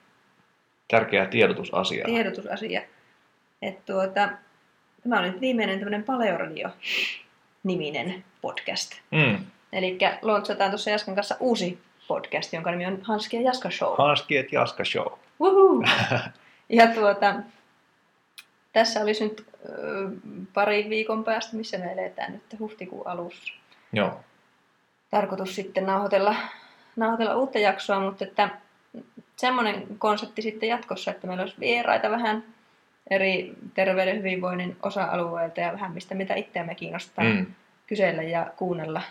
[0.88, 2.04] Tärkeä tiedotusasia.
[2.04, 2.82] tiedotusasia.
[3.62, 4.28] Että tuota,
[5.02, 8.92] tämä oli nyt viimeinen tämmöinen Paleoradio-niminen podcast.
[9.10, 9.46] Mm.
[9.72, 11.78] Eli launchataan tuossa Jaskan kanssa uusi
[12.08, 13.94] podcast, jonka nimi on Hanski ja Jaska Show.
[13.98, 15.06] Hanskiet Jaska Show.
[16.68, 17.34] Ja tuota,
[18.72, 20.08] tässä olisi nyt ö,
[20.54, 23.52] pari viikon päästä, missä me eletään nyt huhtikuun alussa.
[23.92, 24.20] Joo.
[25.10, 26.34] Tarkoitus sitten nauhoitella,
[26.96, 28.50] nauhoitella uutta jaksoa, mutta että
[29.36, 32.44] semmoinen konsepti sitten jatkossa, että meillä olisi vieraita vähän
[33.10, 37.46] eri terveyden hyvinvoinnin osa-alueilta ja vähän mistä mitä itseämme kiinnostaa Mm.
[37.86, 39.02] kysellä ja kuunnella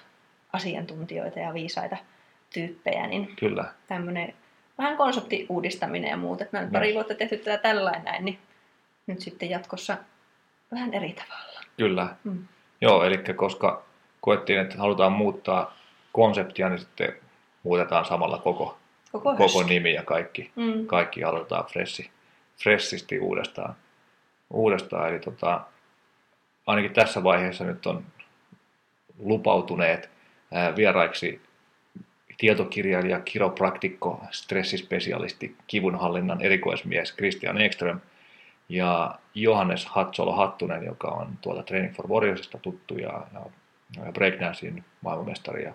[0.54, 1.98] asiantuntijoita ja viisaita
[2.54, 3.66] tyyppejä, niin Kyllä.
[3.88, 4.34] tämmöinen
[4.78, 6.42] vähän konsepti uudistaminen ja muut.
[6.42, 6.72] Että me on Myös.
[6.74, 8.40] pari vuotta tehty tätä tällainen näin, niin
[9.08, 9.98] nyt sitten jatkossa
[10.72, 11.60] vähän eri tavalla.
[11.78, 12.08] Kyllä.
[12.24, 12.48] Mm.
[12.82, 13.84] Joo, eli koska
[14.22, 15.78] koettiin, että halutaan muuttaa
[16.12, 17.14] konseptia, niin sitten
[17.64, 18.78] muutetaan samalla koko,
[19.12, 20.86] Koko, koko nimi ja kaikki, Mm.
[20.88, 22.10] kaikki aloitetaan freshi,
[22.64, 23.76] fressisti uudestaan.
[24.50, 25.10] Uudestaan.
[25.10, 25.62] Eli tota,
[26.68, 28.06] ainakin tässä vaiheessa nyt on
[29.20, 30.10] lupautuneet
[30.76, 31.42] vieraiksi
[32.38, 38.00] tietokirjailija, kiropraktikko, stressispesialisti, kivunhallinnan erikoismies Christian Ekström
[38.70, 43.42] ja Johannes Hatsolo-Hattunen, joka on tuolta Training for Warriorsista tuttu ja, ja,
[44.06, 45.74] ja breakdancein maailmanmestari ja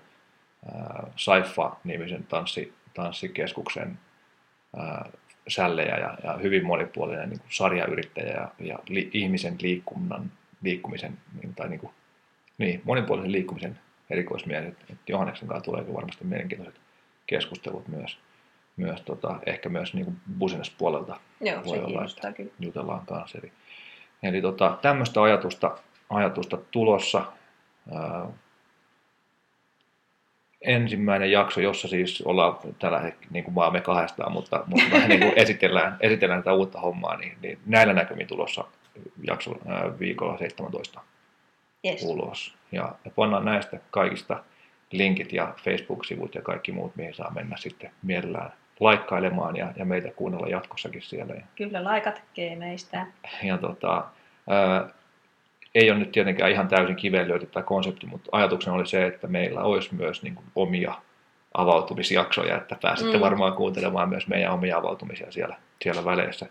[1.16, 3.98] Saifa-nimisen tanssi, tanssikeskuksen
[5.50, 10.32] sällejä ja, ja hyvin monipuolinen niin kuin sarjayrittäjä ja, ja li, ihmisen liikunnan,
[10.62, 11.92] liikkumisen niin, tai niin, kuin,
[12.58, 13.78] niin, monipuolisen liikkumisen
[14.10, 14.64] erikoismies.
[14.64, 16.80] Et, et Johanneksen kanssa tulee varmasti mielenkiintoiset
[17.26, 18.18] keskustelut myös,
[18.76, 22.50] myös tota, ehkä myös niin kuin business-puolelta Joo, Voi olla, kyllä.
[22.60, 23.38] jutellaan kanssa.
[23.38, 23.52] Eli,
[24.22, 25.78] eli tota, tämmöistä ajatusta,
[26.10, 27.32] ajatusta tulossa.
[27.94, 28.26] Ää,
[30.62, 35.08] ensimmäinen jakso, jossa siis ollaan tällä hetkellä niin kuin vaan me kahdestaan, mutta, mutta vähän
[35.08, 38.64] niin kuin esitellään, esitellään tätä uutta hommaa, niin, niin näillä näkymin tulossa
[39.26, 41.00] jakso ää, viikolla 17
[41.84, 42.02] Yes.
[42.04, 42.54] ulos.
[42.72, 44.44] Ja, ja pannaan näistä kaikista
[44.90, 50.08] linkit ja Facebook-sivut ja kaikki muut, mihin saa mennä sitten mielellään laikkailemaan ja, ja meitä
[50.16, 51.34] kuunnella jatkossakin siellä.
[51.56, 53.06] Kyllä laikat tekee meistä.
[53.42, 54.04] ja tota,
[54.48, 54.88] ää,
[55.74, 59.26] ei ole nyt tietenkään ihan täysin kiveen löyty tämä konsepti, mutta ajatuksena oli se, että
[59.26, 60.94] meillä olisi myös niin kuin omia
[61.54, 63.20] avautumisjaksoja, että pääsette Mm.
[63.20, 66.46] varmaan kuuntelemaan myös meidän omia avautumisia siellä, siellä väleissä,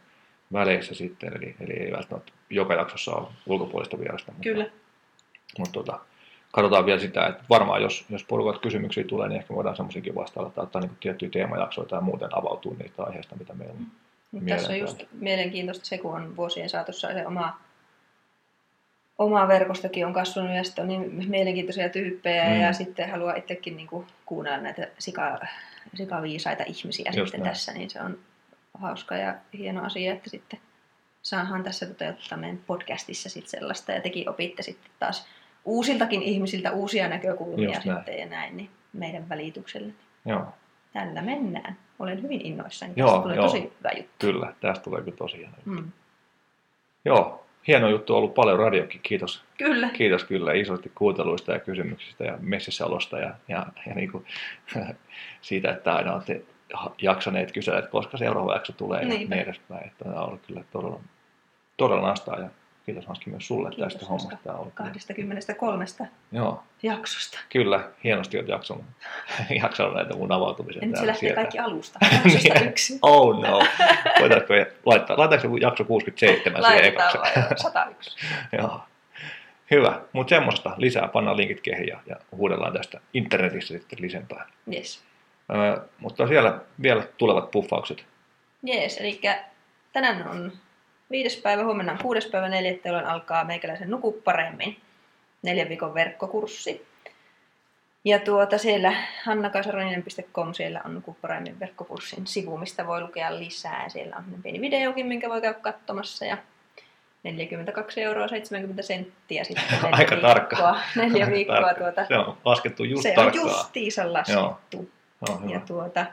[0.54, 4.32] väleissä sitten, eli, eli ei välttämättä joka jaksossa ole ulkopuolista vierasta.
[4.32, 4.66] Mutta, Kyllä.
[5.58, 6.00] mutta tota,
[6.52, 10.52] katsotaan vielä sitä, että varmaan jos, jos porukat kysymyksiä tulee, niin ehkä voidaan semmoisiakin vastailla
[10.52, 13.86] tai ottaa niin tiettyjä teemajaksoja tai muuten avautua niistä aiheista, mitä meillä on.
[14.32, 17.60] Mut tässä on just mielenkiintoista se, kun on vuosien saatossa se oma,
[19.20, 22.62] oma verkostokin on kasvanut ja sitten on niin mielenkiintoisia tyyppejä Mm.
[22.62, 25.40] ja sitten haluaa itsekin niinku kuunnella näitä sika,
[25.96, 27.54] sikaviisaita ihmisiä Just sitten näin.
[27.54, 28.18] tässä, niin se on
[28.74, 30.60] hauska ja hieno asia, että sitten
[31.22, 35.28] saahan tässä toteuttaa meidän podcastissa sitten sellaista ja tekin opitte sitten taas
[35.66, 37.98] uusiltakin ihmisiltä uusia näkökulmia Just näin.
[37.98, 39.94] sitten ja näin, niin meidän välityksellä.
[40.26, 40.46] Joo,
[40.94, 41.78] Tällä mennään.
[42.00, 42.94] Olen hyvin innoissani.
[42.96, 43.46] Joo, Tästä tulee joo.
[43.46, 44.12] tosi hyvä juttu.
[44.20, 45.54] kyllä, tästä tulee kyllä tosi hieno.
[45.66, 45.70] juttu.
[45.84, 45.92] Mm.
[47.06, 49.44] Joo, hieno juttu ollut paljon radiokin, kiitos.
[49.58, 49.90] Kyllä.
[49.90, 54.26] Kiitos kyllä isosti kuunteluista ja kysymyksistä ja messissäolosta ja, ja, ja niin kuin,
[55.42, 56.42] siitä, että aina olette
[57.02, 59.36] jaksaneet kysellä, että koska seuraava jakso tulee ja Niinpä.
[59.36, 59.88] niin edespäin.
[59.88, 61.00] Että on ollut kyllä todella,
[61.78, 62.50] todella nastaa ja
[62.90, 64.38] kiitos Hanski myös sulle Kiitos, tästä hommasta.
[64.44, 65.86] Tämä on ollut kyllä- 23
[66.32, 67.40] Joo, jaksosta.
[67.50, 68.84] kyllä, hienosti olet jaksanut,
[69.64, 70.82] jaksanut näitä mun avautumisia.
[70.86, 71.36] Nyt se lähtee sieltä.
[71.36, 72.00] kaikki alusta.
[72.24, 73.00] Jaksosta yksi.
[73.02, 73.60] Oh no.
[74.20, 74.54] Voitaisiko
[74.86, 77.40] laittaa, laitaanko jakso 67 siihen Laitetaan ekaksi?
[77.40, 78.18] jo 101.
[78.58, 78.82] Joo.
[79.72, 84.48] Hyvä, mutta semmoista lisää, pannaan linkit kehiin ja, ja huudellaan tästä internetissä sitten lisempää.
[84.74, 85.04] Yes.
[85.56, 88.06] Öö, mutta siellä vielä tulevat puffaukset.
[88.64, 89.22] Jees, eli
[89.94, 90.52] tänään on
[91.12, 94.78] viides päivä, huomenna on kuudes päivä neljättä, jolloin alkaa meikäläisen Nuku paremmin.
[95.42, 96.88] Neljän viikon verkkokurssi.
[98.06, 98.94] Ja tuota siellä
[99.26, 103.90] hannakasaroninen.com, siellä on Nuku paremmin verkkokurssin sivu, mistä voi lukea lisää.
[103.90, 106.26] Siellä on pieni videokin, minkä voi käydä katsomassa.
[106.26, 106.38] Ja
[107.24, 110.34] 42 euroa 70 senttiä sitten neljä Aika viikkoa.
[110.34, 110.80] tarkka.
[110.96, 111.84] Neljä viikkoa tarkka.
[111.84, 112.06] tuota.
[112.06, 113.48] Se on laskettu just se on tarkkaan.
[113.48, 114.90] justiinsa laskettu.
[115.28, 115.42] Joo.
[115.48, 116.06] Ja tuota,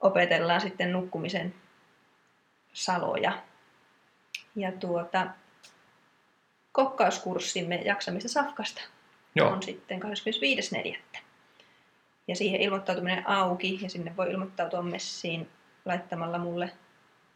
[0.00, 1.54] opetellaan sitten nukkumisen
[2.72, 3.32] saloja.
[4.56, 5.26] Ja tuota,
[6.72, 8.82] kokkauskurssimme jaksamista safkasta
[9.34, 11.18] Joo, on sitten 25.4.
[12.28, 15.48] Ja siihen ilmoittautuminen auki ja sinne voi ilmoittautua messiin
[15.84, 16.72] laittamalla mulle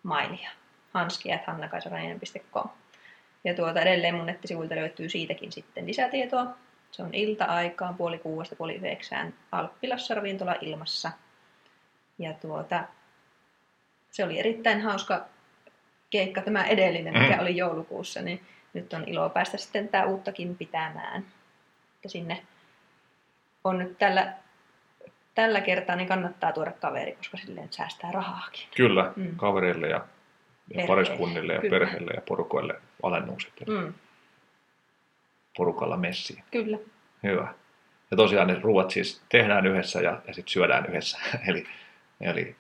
[0.02, 0.50] mailia.
[0.92, 2.68] hanski.hannakaisarainen.com
[3.44, 6.46] Ja tuota, edelleen mun nettisivuilta löytyy siitäkin sitten lisätietoa.
[6.90, 11.12] Se on ilta-aikaan puoli kuudesta puoli yhdeksään Alppilassa ravintola ilmassa.
[12.18, 12.84] Ja tuota,
[14.10, 15.26] se oli erittäin hauska
[16.11, 17.40] keikka tämä edellinen, mikä Mm.
[17.40, 18.40] oli joulukuussa, niin
[18.74, 21.24] nyt on ilo päästä sitten tämä uuttakin pitämään.
[22.04, 22.42] Ja sinne
[23.64, 24.32] on nyt tällä,
[25.34, 28.68] tällä kertaa, niin kannattaa tuoda kaveri, koska silleen säästää rahaakin.
[28.76, 29.36] kyllä, Mm.
[29.36, 30.04] kavereille ja, ja
[30.68, 31.78] Perheelle, pariskunnille ja kyllä.
[31.78, 33.94] perheelle ja porukoille alennukset Mm,
[35.57, 36.42] porukalla messiin.
[36.50, 36.78] kyllä.
[37.22, 37.54] Hyvä.
[38.11, 41.18] Ja tosiaan ne ruuat siis tehdään yhdessä ja, ja sitten syödään yhdessä.
[41.48, 41.66] eli,
[42.20, 42.57] eli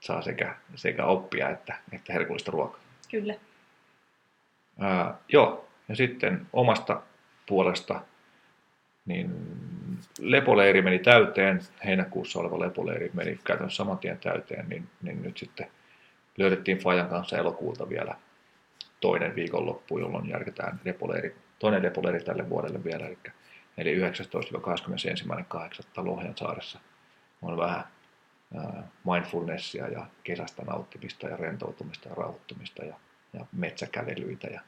[0.00, 2.80] saa sekä, sekä oppia että, että herkullista ruokaa.
[3.10, 3.34] Kyllä.
[4.78, 7.02] Ää, joo, ja sitten omasta
[7.46, 8.00] puolesta,
[9.06, 9.30] niin
[10.18, 15.70] lepoleiri meni täyteen, heinäkuussa oleva lepoleiri meni käytännössä saman tien täyteen, niin, niin nyt sitten
[16.36, 18.14] löydettiin Fajan kanssa elokuulta vielä
[19.00, 23.18] toinen viikonloppu, jolloin järjestetään lepoleiri, toinen lepoleiri tälle vuodelle vielä, eli,
[23.78, 24.02] eli 19-21.8.
[25.96, 26.80] Lohjan saaressa
[27.42, 27.84] on vähän
[29.04, 32.94] mindfulnessia ja kesästä nauttimista ja rentoutumista ja rauhoittumista ja,
[33.32, 34.60] ja metsäkävelyitä ja,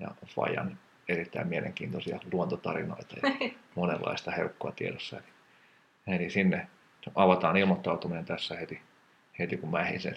[0.00, 0.78] ja Fajan
[1.08, 5.16] erittäin mielenkiintoisia luontotarinoita ja monenlaista herkkua tiedossa.
[5.16, 5.26] Eli,
[6.16, 6.68] eli sinne
[7.14, 8.80] avataan ilmoittautuminen tässä heti,
[9.38, 10.16] heti kun mä ehdin sen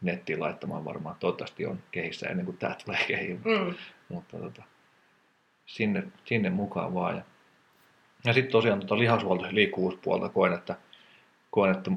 [0.00, 1.16] nettiin laittamaan varmaan.
[1.20, 3.74] Toivottavasti on kehissä ennen kuin tämä tulee kehiin, Mm,
[4.08, 4.62] mutta tota,
[5.66, 7.16] sinne, sinne mukaan vaan.
[7.16, 7.22] Ja,
[8.24, 10.76] ja sitten tosiaan lihashuolto- ja liikkuvuuspuolta koen, että,
[11.50, 11.90] koen, että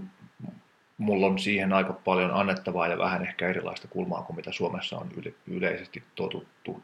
[0.98, 5.10] mulla on siihen aika paljon annettavaa ja vähän ehkä erilaista kulmaa kuin mitä Suomessa on
[5.18, 6.84] yle, yleisesti totuttu.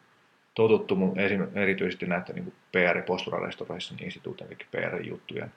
[0.55, 5.51] Totuttu mun esim, erityisesti näitä niin PR- Postural Restoration Instituutin, eli PR-juttujen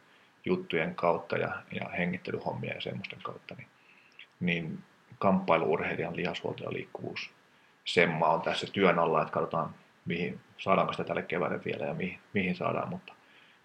[0.45, 3.69] juttujen kautta ja, ja hengittelyhommia ja semmoisten kautta, niin,
[4.41, 4.79] niin
[5.19, 7.31] kamppailuurheilijan lihashuolto ja liikkuvuus
[7.85, 9.75] semma on tässä työn alla, että katsotaan,
[10.05, 13.13] mihin, saadaanko sitä tälle keväälle vielä ja mihin, mihin saadaan, mutta,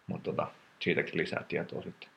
[0.07, 0.47] mutta tota,
[0.79, 2.09] siitäkin lisää tietoa sitten,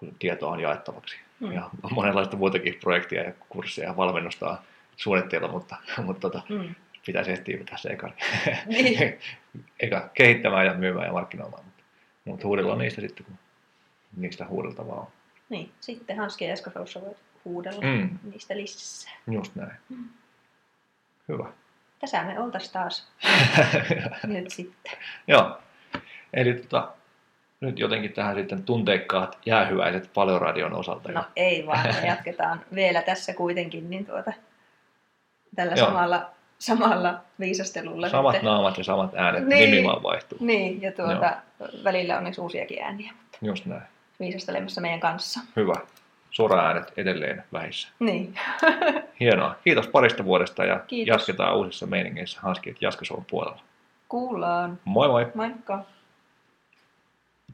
[0.00, 1.16] kun tietoa on jaettavaksi.
[1.40, 1.46] Mm.
[1.46, 1.52] Mm.
[1.52, 4.58] Ja on monenlaista muutakin projektia ja kursseja ja valmennusta on
[4.96, 6.74] suunnitteilla, mutta, mutta tota, mm.
[7.06, 8.10] pitäisi ehtiä pitää se eka,
[8.66, 9.18] Niin.
[9.80, 11.82] eka kehittämään ja myymään ja markkinoimaan, mutta,
[12.24, 13.38] mutta huudellaan niistä sitten, kun
[14.16, 15.06] niistä huudeltavaa on.
[15.48, 18.18] Niin, sitten Hanski ja Esko voit huudella Mm.
[18.22, 19.12] niistä lisää.
[19.30, 19.72] Just näin.
[19.88, 20.08] Mm.
[21.28, 21.52] Hyvä.
[21.98, 23.08] Tässä me oltais taas
[24.26, 24.92] nyt sitten.
[25.26, 25.58] Joo.
[26.32, 26.92] Eli tota,
[27.60, 31.12] nyt jotenkin tähän sitten tunteikkaat jäähyväiset Paleoradion osalta.
[31.12, 34.32] No ei vaan, me jatketaan vielä tässä kuitenkin niin tuota,
[35.56, 35.86] tällä Joo.
[35.86, 38.08] samalla, samalla viisastelulla.
[38.08, 38.46] Samat sitten.
[38.50, 39.70] naamat ja samat äänet, Niin.
[39.70, 40.38] nimi vaan vaihtuu.
[40.40, 41.36] Niin, ja tuota,
[41.84, 43.82] välillä onneksi uusiakin ääniä, mutta Just näin.
[44.20, 45.40] viisastelemassa meidän kanssa.
[45.56, 45.74] Hyvä.
[46.30, 47.88] Sora-äänet edelleen vähissä.
[47.98, 48.34] Niin,
[49.20, 49.54] Hienoa.
[49.64, 51.08] Kiitos parista vuodesta ja Kiitos.
[51.08, 53.60] jatketaan uusissa meiningeissä Hanski Jaskasovun puolella.
[54.08, 54.78] kuullaan.
[54.84, 55.26] Moi moi!
[55.34, 55.84] Moikka!